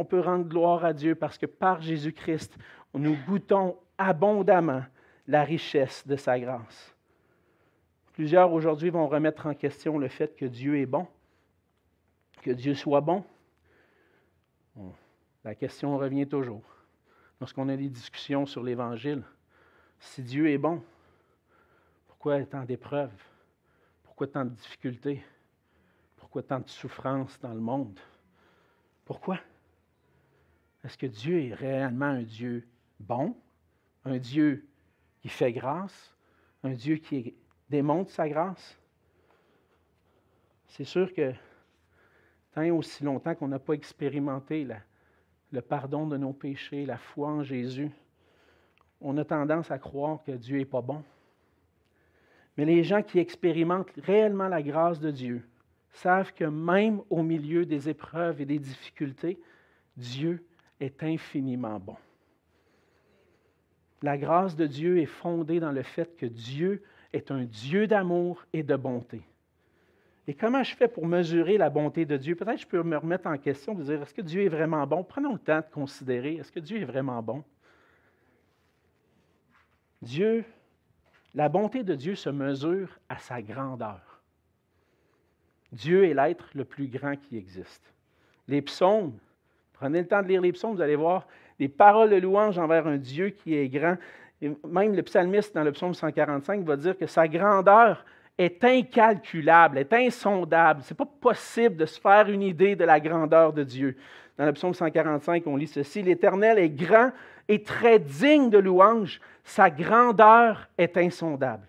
[0.00, 2.56] On peut rendre gloire à Dieu parce que par Jésus-Christ,
[2.94, 4.82] nous goûtons abondamment
[5.26, 6.96] la richesse de sa grâce.
[8.14, 11.06] Plusieurs aujourd'hui vont remettre en question le fait que Dieu est bon
[12.40, 13.22] que Dieu soit bon?
[15.44, 16.64] la question revient toujours.
[17.38, 19.22] Lorsqu'on a des discussions sur l'Évangile,
[19.98, 20.82] si Dieu est bon,
[22.08, 23.12] pourquoi tant d'épreuves?
[24.04, 25.22] Pourquoi tant de difficultés?
[26.16, 28.00] Pourquoi tant de souffrances dans le monde?
[29.04, 29.38] Pourquoi?
[30.84, 32.66] Est-ce que Dieu est réellement un Dieu
[32.98, 33.36] bon,
[34.04, 34.66] un Dieu
[35.20, 36.14] qui fait grâce,
[36.62, 37.34] un Dieu qui
[37.68, 38.78] démontre sa grâce?
[40.68, 41.32] C'est sûr que
[42.52, 44.66] tant aussi longtemps qu'on n'a pas expérimenté
[45.52, 47.90] le pardon de nos péchés, la foi en Jésus,
[49.00, 51.02] on a tendance à croire que Dieu n'est pas bon.
[52.56, 55.48] Mais les gens qui expérimentent réellement la grâce de Dieu
[55.92, 59.40] savent que même au milieu des épreuves et des difficultés,
[59.96, 60.44] Dieu
[60.80, 61.96] est infiniment bon.
[64.02, 68.44] La grâce de Dieu est fondée dans le fait que Dieu est un Dieu d'amour
[68.52, 69.20] et de bonté.
[70.26, 72.34] Et comment je fais pour mesurer la bonté de Dieu?
[72.34, 74.86] Peut-être que je peux me remettre en question, de dire, est-ce que Dieu est vraiment
[74.86, 75.02] bon?
[75.02, 77.44] Prenons le temps de considérer, est-ce que Dieu est vraiment bon?
[80.00, 80.44] Dieu,
[81.34, 84.22] la bonté de Dieu se mesure à sa grandeur.
[85.72, 87.92] Dieu est l'être le plus grand qui existe.
[88.48, 89.18] Les psaumes,
[89.80, 91.26] prenez le temps de lire les psaumes, vous allez voir
[91.58, 93.96] des paroles de louange envers un Dieu qui est grand.
[94.42, 98.04] Et même le psalmiste dans le psaume 145 va dire que sa grandeur
[98.36, 100.82] est incalculable, est insondable.
[100.82, 103.96] Ce n'est pas possible de se faire une idée de la grandeur de Dieu.
[104.36, 107.10] Dans le psaume 145, on lit ceci, L'Éternel est grand
[107.48, 111.66] et très digne de louange, sa grandeur est insondable.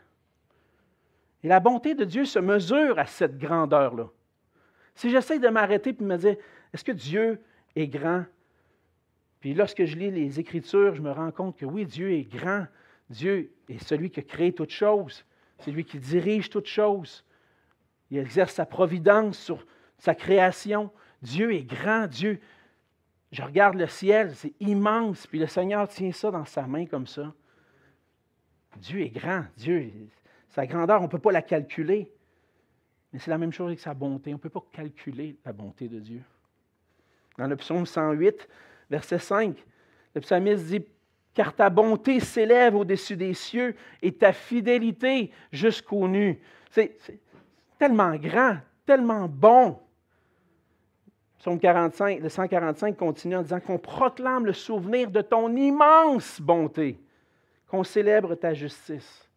[1.43, 4.07] Et la bonté de Dieu se mesure à cette grandeur-là.
[4.95, 6.35] Si j'essaie de m'arrêter et de me dire,
[6.73, 7.41] est-ce que Dieu
[7.75, 8.25] est grand?
[9.39, 12.67] Puis lorsque je lis les Écritures, je me rends compte que oui, Dieu est grand.
[13.09, 15.25] Dieu est celui qui a créé toutes choses.
[15.59, 17.23] C'est lui qui dirige toutes choses.
[18.09, 19.65] Il exerce sa providence sur
[19.97, 20.91] sa création.
[21.21, 22.07] Dieu est grand.
[22.07, 22.39] Dieu,
[23.31, 25.27] je regarde le ciel, c'est immense.
[25.27, 27.33] Puis le Seigneur tient ça dans sa main comme ça.
[28.77, 29.45] Dieu est grand.
[29.57, 29.91] Dieu,
[30.49, 32.11] sa grandeur, on ne peut pas la calculer.
[33.11, 34.31] Mais c'est la même chose avec sa bonté.
[34.31, 36.21] On ne peut pas calculer la bonté de Dieu.
[37.37, 38.47] Dans le psaume 108,
[38.89, 39.55] verset 5,
[40.15, 40.85] le psalmiste dit
[41.33, 46.39] Car ta bonté s'élève au-dessus des cieux et ta fidélité jusqu'aux nues.
[46.69, 46.97] C'est
[47.79, 49.79] tellement grand, tellement bon.
[51.39, 56.99] Psaume 45, le 145 continue en disant qu'on proclame le souvenir de ton immense bonté,
[57.67, 59.27] qu'on célèbre ta justice.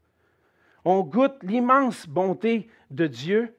[0.84, 3.56] On goûte l'immense bonté de Dieu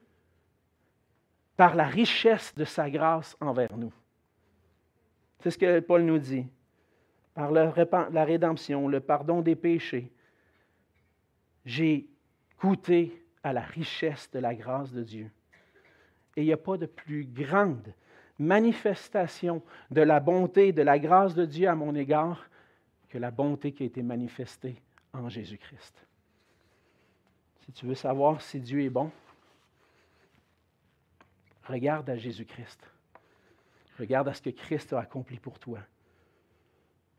[1.56, 3.92] par la richesse de sa grâce envers nous.
[5.46, 6.44] C'est ce que Paul nous dit.
[7.32, 10.10] Par la rédemption, le pardon des péchés,
[11.64, 12.08] j'ai
[12.60, 15.30] goûté à la richesse de la grâce de Dieu.
[16.34, 17.94] Et il n'y a pas de plus grande
[18.40, 22.50] manifestation de la bonté, de la grâce de Dieu à mon égard
[23.08, 24.82] que la bonté qui a été manifestée
[25.12, 26.04] en Jésus-Christ.
[27.60, 29.12] Si tu veux savoir si Dieu est bon,
[31.68, 32.95] regarde à Jésus-Christ.
[33.98, 35.78] Regarde à ce que Christ a accompli pour toi.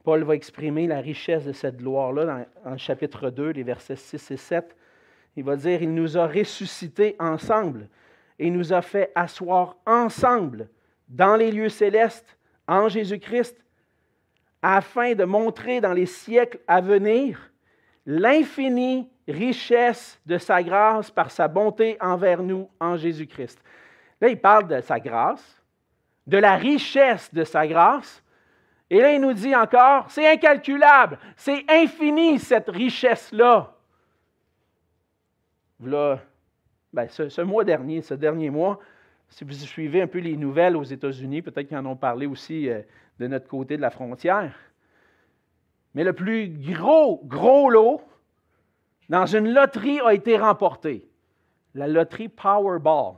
[0.03, 4.31] Paul va exprimer la richesse de cette gloire-là dans, le chapitre 2, les versets 6
[4.31, 4.75] et 7.
[5.35, 7.89] Il va dire, il nous a ressuscités ensemble
[8.39, 10.69] et nous a fait asseoir ensemble
[11.09, 12.37] dans les lieux célestes
[12.67, 13.57] en Jésus-Christ,
[14.61, 17.51] afin de montrer dans les siècles à venir
[18.05, 23.61] l'infinie richesse de sa grâce par sa bonté envers nous en Jésus-Christ.
[24.21, 25.61] Là, il parle de sa grâce,
[26.27, 28.23] de la richesse de sa grâce.
[28.89, 33.73] Et là, il nous dit encore, c'est incalculable, c'est infini cette richesse-là.
[35.83, 36.19] Là,
[36.93, 38.79] ben, ce, mois dernier, ce dernier mois,
[39.29, 42.69] si vous suivez un peu les nouvelles aux États-Unis, peut-être qu'ils en ont parlé aussi
[42.69, 42.81] euh,
[43.19, 44.55] de notre côté de la frontière.
[45.93, 48.01] Mais le plus gros, gros lot
[49.09, 51.09] dans une loterie a été remporté.
[51.73, 53.15] La loterie Powerball.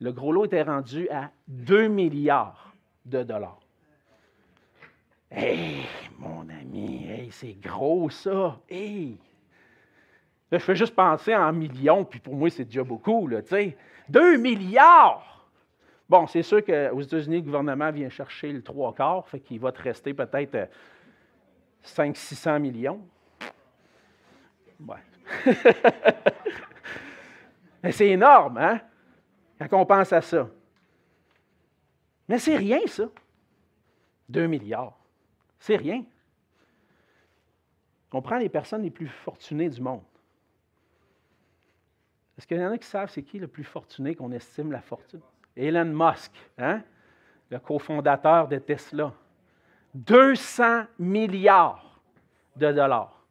[0.00, 2.72] Le gros lot était rendu à 2 milliards
[3.04, 3.58] de dollars.
[5.30, 5.82] Hé,
[6.18, 8.58] mon ami, c'est gros ça.
[8.68, 9.18] Hey.
[10.50, 13.76] je fais juste penser en millions, puis pour moi, c'est déjà beaucoup, tu sais.
[14.08, 15.46] 2 milliards!
[16.08, 19.70] Bon, c'est sûr qu'aux États-Unis, le gouvernement vient chercher le trois quarts, fait qu'il va
[19.72, 20.70] te rester peut-être
[21.84, 23.00] 500-600 euh, millions.
[24.80, 24.96] Ouais.
[27.92, 28.80] C'est énorme, hein?
[29.66, 30.48] Quand on pense à ça.
[32.28, 33.08] Mais c'est rien, ça.
[34.28, 34.98] 2 milliards.
[35.58, 36.04] C'est rien.
[38.12, 40.02] On prend les personnes les plus fortunées du monde.
[42.36, 44.80] Est-ce qu'il y en a qui savent c'est qui le plus fortuné qu'on estime la
[44.80, 45.20] fortune?
[45.56, 46.82] Elon Musk, hein?
[47.50, 49.12] le cofondateur de Tesla.
[49.94, 52.00] 200 milliards
[52.54, 53.24] de dollars.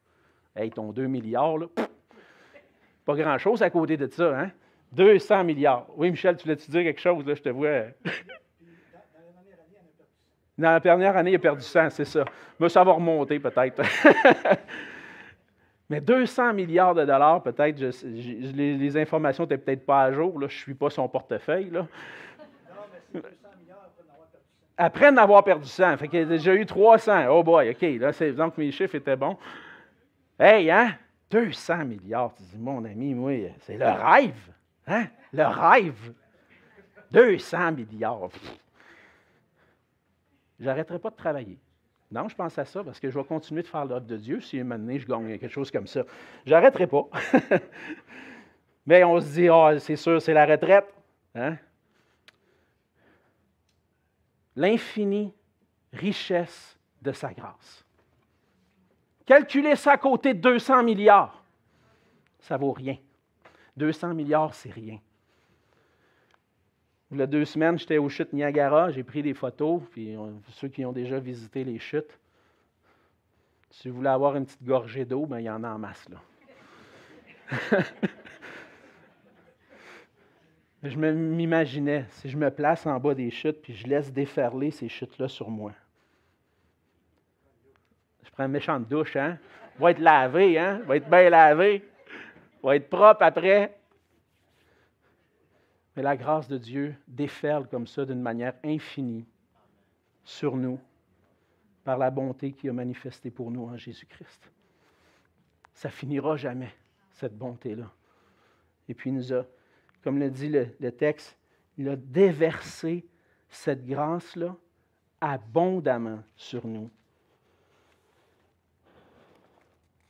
[0.54, 1.66] Hey, ton 2 milliards, là,
[3.04, 4.38] pas grand-chose à côté de ça.
[4.38, 4.50] Hein?
[4.92, 5.86] 200 milliards.
[5.96, 7.26] Oui, Michel, tu voulais-tu dire quelque chose?
[7.26, 7.84] Là, je te vois.
[10.56, 12.24] Dans la dernière année, il a perdu 100, c'est ça.
[12.58, 13.82] Mais ça va remonter peut-être.
[15.90, 20.38] Mais 200 milliards de dollars, peut-être, les, informations n'étaient peut-être pas à jour.
[20.38, 21.70] Là, je ne suis pas son portefeuille.
[21.70, 21.80] Là.
[21.80, 21.86] Non,
[22.92, 23.28] mais c'est 200
[23.58, 23.88] milliards
[24.78, 25.96] après n'avoir perdu 100.
[25.96, 27.26] Fait qu'il a déjà eu 300.
[27.30, 27.82] Oh boy, OK.
[28.00, 29.36] Là, c'est, donc mes chiffres étaient bons.
[30.38, 30.94] Hey, hein?
[31.30, 32.32] 200 milliards.
[32.34, 34.52] Tu dis, mon ami, moi, c'est le rêve.
[34.88, 35.06] Hein?
[35.32, 36.14] Le rêve.
[37.10, 38.30] 200 milliards.
[40.58, 41.58] J'arrêterai pas de travailler.
[42.10, 44.40] Non, je pense à ça parce que je vais continuer de faire l'œuvre de Dieu
[44.40, 46.02] si donné je gagne quelque chose comme ça.
[46.46, 47.04] J'arrêterai pas.
[48.86, 50.86] Mais on se dit, oh, c'est sûr, c'est la retraite.
[51.34, 51.56] Hein?
[54.56, 55.34] L'infinie
[55.92, 57.84] richesse de sa grâce.
[59.26, 61.44] Calculez ça à côté de 200 milliards.
[62.40, 62.96] Ça vaut rien.
[63.78, 64.98] 200 milliards, c'est rien.
[67.10, 70.14] Il y a deux semaines, j'étais aux chutes Niagara, j'ai pris des photos, puis
[70.50, 72.18] ceux qui ont déjà visité les chutes,
[73.70, 76.06] si vous voulez avoir une petite gorgée d'eau, ben, il y en a en masse
[76.08, 76.20] là.
[80.82, 84.88] je m'imaginais, si je me place en bas des chutes, puis je laisse déferler ces
[84.88, 85.72] chutes-là sur moi.
[88.24, 89.38] Je prends une méchante douche, hein?
[89.78, 90.80] Va être lavé, hein?
[90.86, 91.88] Va être bien lavé.
[92.68, 93.80] Va être propre après.
[95.96, 99.24] Mais la grâce de Dieu déferle comme ça d'une manière infinie
[100.22, 100.78] sur nous
[101.82, 104.52] par la bonté qu'il a manifestée pour nous en Jésus-Christ.
[105.72, 106.74] Ça finira jamais,
[107.12, 107.90] cette bonté-là.
[108.86, 109.46] Et puis il nous a,
[110.02, 111.38] comme le dit le, le texte,
[111.78, 113.08] il a déversé
[113.48, 114.54] cette grâce-là
[115.22, 116.90] abondamment sur nous.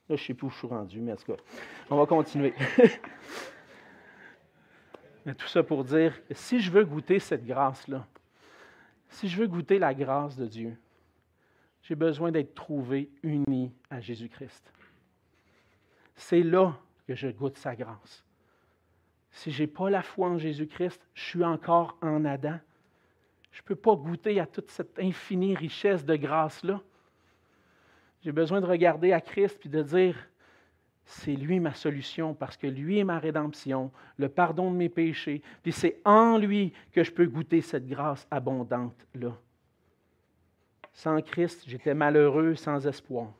[0.08, 1.42] Là, je ne sais plus où je suis rendu, mais en tout cas,
[1.90, 2.54] on va continuer.
[5.26, 8.06] Mais tout ça pour dire si je veux goûter cette grâce-là,
[9.10, 10.78] si je veux goûter la grâce de Dieu,
[11.82, 14.72] j'ai besoin d'être trouvé uni à Jésus-Christ.
[16.16, 18.24] C'est là que je goûte sa grâce.
[19.30, 22.58] Si je n'ai pas la foi en Jésus-Christ, je suis encore en Adam.
[23.52, 26.82] Je ne peux pas goûter à toute cette infinie richesse de grâce-là.
[28.22, 30.16] J'ai besoin de regarder à Christ et de dire,
[31.04, 35.42] c'est lui ma solution parce que lui est ma rédemption, le pardon de mes péchés.
[35.62, 39.36] Puis c'est en lui que je peux goûter cette grâce abondante-là.
[40.92, 43.32] Sans Christ, j'étais malheureux, sans espoir.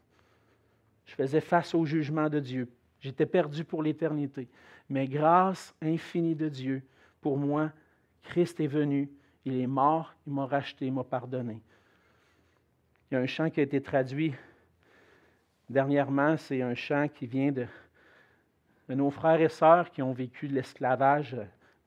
[1.07, 2.69] Je faisais face au jugement de Dieu.
[3.01, 4.49] J'étais perdu pour l'éternité.
[4.89, 6.83] Mais grâce infinie de Dieu,
[7.21, 7.73] pour moi,
[8.23, 9.11] Christ est venu,
[9.45, 11.61] il est mort, il m'a racheté, il m'a pardonné.
[13.11, 14.35] Il y a un chant qui a été traduit
[15.69, 17.67] Dernièrement, c'est un chant qui vient de,
[18.89, 21.37] nos frères et sœurs qui ont vécu l'esclavage,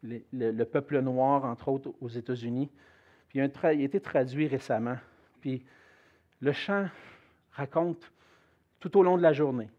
[0.04, 2.70] le, peuple noir, entre autres, aux États-Unis.
[3.28, 4.98] Puis il a, été traduit récemment.
[5.40, 5.66] Puis
[6.42, 6.88] le chant
[7.54, 8.12] raconte
[8.80, 9.70] tout au long de la journée,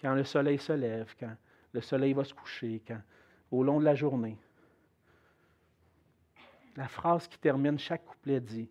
[0.00, 1.34] quand le soleil se lève, quand
[1.74, 3.00] le soleil va se coucher, quand,
[3.50, 4.38] au long de la journée.
[6.76, 8.70] La phrase qui termine chaque couplet dit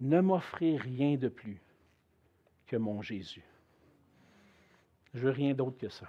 [0.00, 1.60] Ne m'offrez rien de plus
[2.66, 3.44] que mon Jésus.
[5.14, 6.06] Je veux rien d'autre que ça.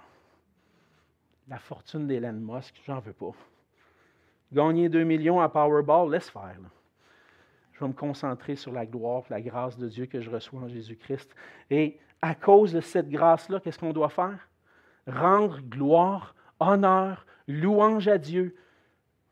[1.48, 3.32] La fortune d'Hélène Musk, j'en veux pas.
[4.52, 6.58] Gagner 2 millions à Powerball, laisse faire.
[7.72, 10.68] Je vais me concentrer sur la gloire, la grâce de Dieu que je reçois en
[10.68, 11.34] Jésus-Christ.
[11.70, 14.48] Et à cause de cette grâce-là, qu'est-ce qu'on doit faire?
[15.06, 18.56] Rendre gloire, honneur, louange à Dieu,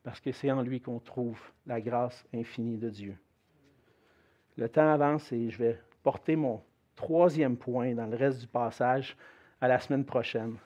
[0.05, 3.18] parce que c'est en lui qu'on trouve la grâce infinie de Dieu.
[4.57, 6.62] Le temps avance et je vais porter mon,
[6.97, 9.16] troisième point dans le reste du passage
[9.61, 10.57] à la semaine prochaine.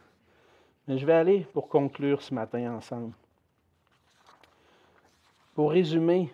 [0.89, 3.12] Mais je vais aller pour conclure ce matin ensemble.
[5.55, 6.33] Pour résumer,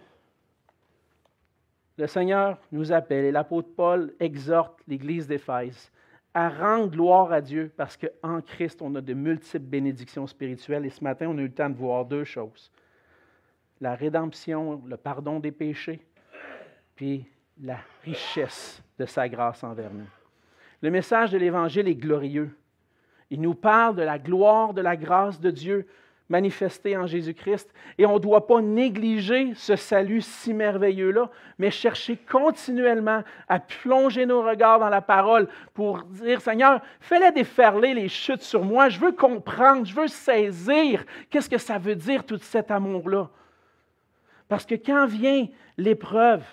[1.99, 5.90] le Seigneur nous appelle et l'apôtre Paul exhorte l'Église d'Éphèse
[6.34, 10.84] à rendre gloire à Dieu parce qu'en Christ, on a de multiples bénédictions spirituelles.
[10.84, 12.70] Et ce matin, on a eu le temps de voir deux choses.
[13.80, 16.07] La rédemption, le pardon des péchés,
[16.94, 17.26] puis
[17.62, 20.09] la richesse de sa grâce envers nous.
[20.82, 22.50] Le message de l'Évangile est glorieux.
[23.30, 25.86] Il nous parle de la gloire, de la grâce de Dieu
[26.28, 27.72] manifestée en Jésus-Christ.
[27.98, 34.26] Et on ne doit pas négliger ce salut si merveilleux-là, mais chercher continuellement à plonger
[34.26, 38.88] nos regards dans la parole pour dire, Seigneur, fais-les déferler les chutes sur moi.
[38.88, 43.30] Je veux comprendre, je veux saisir qu'est-ce que ça veut dire tout cet amour-là.
[44.48, 45.46] Parce que quand vient
[45.76, 46.44] l'épreuve,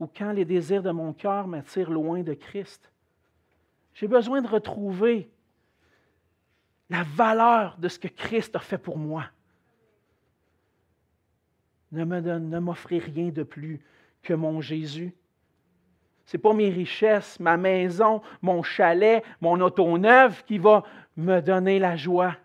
[0.00, 2.90] ou quand les désirs de mon cœur m'attirent loin de Christ.
[3.94, 5.30] J'ai besoin de retrouver
[6.90, 9.26] la valeur de ce que Christ a fait pour moi.
[11.92, 13.80] Ne m'offrez rien de plus
[14.22, 15.14] que mon Jésus.
[16.26, 20.82] Ce n'est pas mes richesses, ma maison, mon chalet, mon auto neuve qui va
[21.16, 22.36] me donner la joie.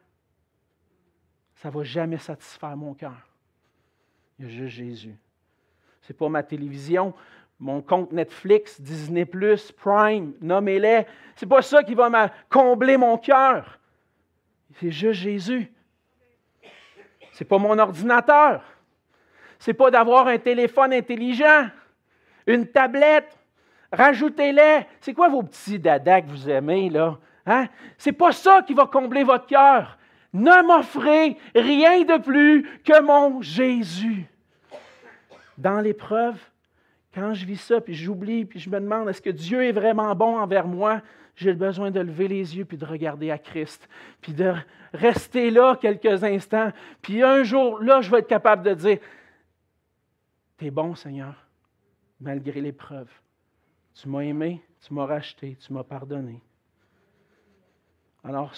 [1.56, 3.28] Ça ne va jamais satisfaire mon cœur.
[4.38, 5.18] Il y a juste Jésus.
[6.10, 7.14] Ce n'est pas ma télévision,
[7.60, 11.06] mon compte Netflix, Disney, Prime, nommez-les.
[11.36, 13.78] C'est pas ça qui va combler mon cœur.
[14.80, 15.72] C'est juste Jésus.
[17.32, 18.64] C'est pas mon ordinateur.
[19.60, 21.68] C'est pas d'avoir un téléphone intelligent,
[22.48, 23.38] une tablette.
[23.94, 24.88] Rajoutez-les.
[25.02, 27.20] C'est quoi vos petits dadas que vous aimez, là?
[27.46, 27.68] Hein?
[28.00, 30.00] C'est pas ça qui va combler votre cœur.
[30.34, 34.28] Ne m'offrez rien de plus que mon Jésus.
[35.60, 36.40] Dans l'épreuve,
[37.12, 40.16] Quand je vis ça, puis j'oublie, puis je me demande, est-ce que Dieu est vraiment
[40.16, 41.02] bon envers moi?
[41.36, 43.90] J'ai besoin de lever les yeux, puis de regarder à Christ,
[44.22, 44.54] puis de
[44.94, 46.72] rester là quelques instants.
[47.02, 49.00] Puis un jour, là, je vais être capable de dire,
[50.58, 51.48] T'es bon, Seigneur,
[52.22, 53.10] malgré l'épreuve.
[53.96, 56.44] Tu m'as aimé, tu m'as racheté, tu m'as pardonné.
[58.24, 58.54] Alors,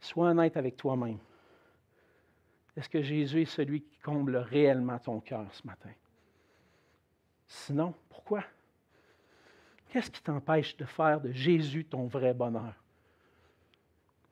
[0.00, 1.18] sois honnête avec toi-même.
[2.76, 5.90] Est-ce que Jésus est celui qui comble réellement ton cœur ce matin?
[7.46, 8.44] Sinon, pourquoi?
[9.88, 12.74] Qu'est-ce qui t'empêche de faire de Jésus ton vrai bonheur?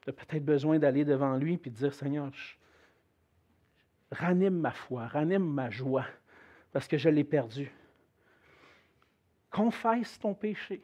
[0.01, 2.31] Tu as peut-être besoin d'aller devant lui et de dire, Seigneur,
[4.11, 6.07] ranime ma foi, ranime ma joie,
[6.73, 7.71] parce que je l'ai perdu.
[9.51, 10.83] Confesse ton péché.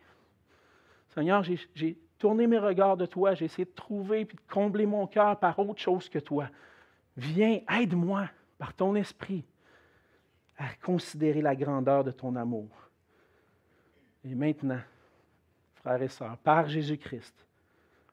[1.08, 1.42] Seigneur,
[1.74, 5.38] j'ai tourné mes regards de toi, j'ai essayé de trouver et de combler mon cœur
[5.38, 6.50] par autre chose que toi.
[7.16, 9.44] Viens, aide-moi par ton esprit
[10.58, 12.68] à considérer la grandeur de ton amour.
[14.24, 14.80] Et maintenant,
[15.76, 17.34] frères et sœurs, par Jésus-Christ,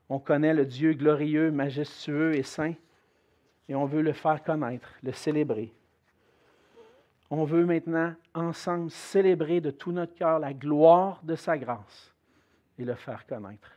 [0.10, 2.74] on connaît le Dieu glorieux, majestueux et saint,
[3.68, 5.74] et on veut le faire connaître, le célébrer.
[7.30, 12.14] On veut maintenant, ensemble, célébrer de tout notre cœur la gloire de sa grâce
[12.78, 13.72] et le faire connaître.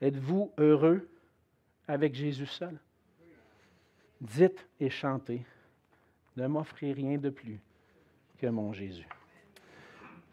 [0.00, 1.08] Êtes-vous heureux
[1.86, 2.76] avec Jésus seul?
[4.20, 5.44] Dites et chantez
[6.36, 7.58] ne m'offrez rien de plus
[8.38, 9.08] que mon Jésus.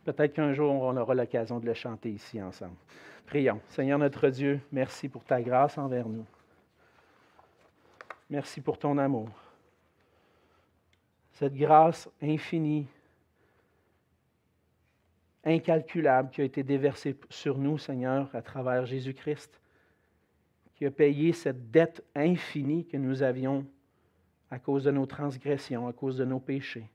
[0.03, 2.75] Peut-être qu'un jour, on aura l'occasion de le chanter ici ensemble.
[3.25, 3.61] Prions.
[3.69, 6.25] Seigneur notre Dieu, merci pour ta grâce envers nous.
[8.29, 9.29] Merci pour ton amour.
[11.31, 12.86] Cette grâce infinie,
[15.45, 19.59] incalculable qui a été déversée sur nous, Seigneur, à travers Jésus-Christ,
[20.84, 23.65] qui payé cette dette infinie que nous avions
[24.51, 26.89] à cause de nos transgressions, à cause de nos péchés.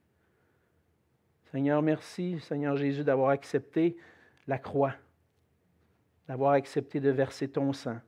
[1.50, 3.96] Seigneur, merci, Seigneur Jésus, d'avoir accepté
[4.46, 4.94] la croix,
[6.26, 7.98] d'avoir accepté de verser ton sang,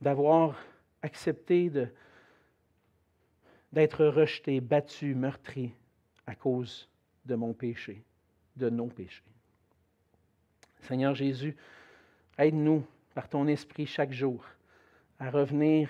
[0.00, 0.58] d'avoir
[1.02, 1.70] accepté
[3.72, 5.72] d'être rejeté, battu, meurtri
[6.26, 6.88] à cause
[7.24, 8.02] de mon péché,
[8.56, 9.22] de nos péchés.
[10.80, 11.56] Seigneur Jésus,
[12.38, 12.84] aide-nous
[13.16, 14.44] par ton esprit chaque jour
[15.18, 15.88] à revenir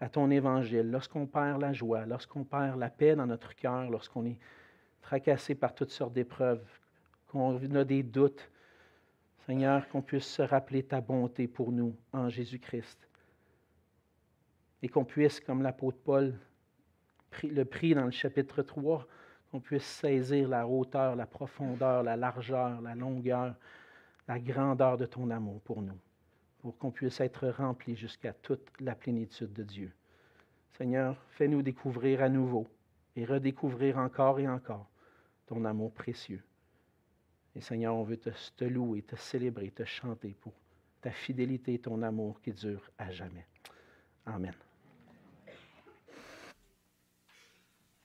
[0.00, 4.26] à ton évangile, lorsqu'on perd la joie, lorsqu'on perd la paix dans notre cœur, lorsqu'on
[4.26, 4.40] est
[5.00, 6.66] tracassé par toutes sortes d'épreuves,
[7.28, 8.50] qu'on a des doutes,
[9.46, 12.98] Seigneur, qu'on puisse se rappeler ta bonté pour nous en Jésus-Christ.
[14.82, 16.34] Et qu'on puisse, comme l'apôtre Paul
[17.44, 19.06] le prie dans le chapitre 3,
[19.52, 23.54] qu'on puisse saisir la hauteur, la profondeur, la largeur, la longueur,
[24.26, 26.00] la grandeur de ton amour pour nous
[26.66, 29.92] pour qu'on puisse être rempli jusqu'à toute la plénitude de Dieu.
[30.76, 32.66] Seigneur, fais-nous découvrir à nouveau
[33.14, 34.90] et redécouvrir encore et encore
[35.46, 36.42] ton amour précieux.
[37.54, 40.54] Et Seigneur, on veut te, louer, te célébrer, te chanter pour
[41.02, 43.46] ta fidélité et ton amour qui dure à jamais.
[44.26, 44.65] Amen.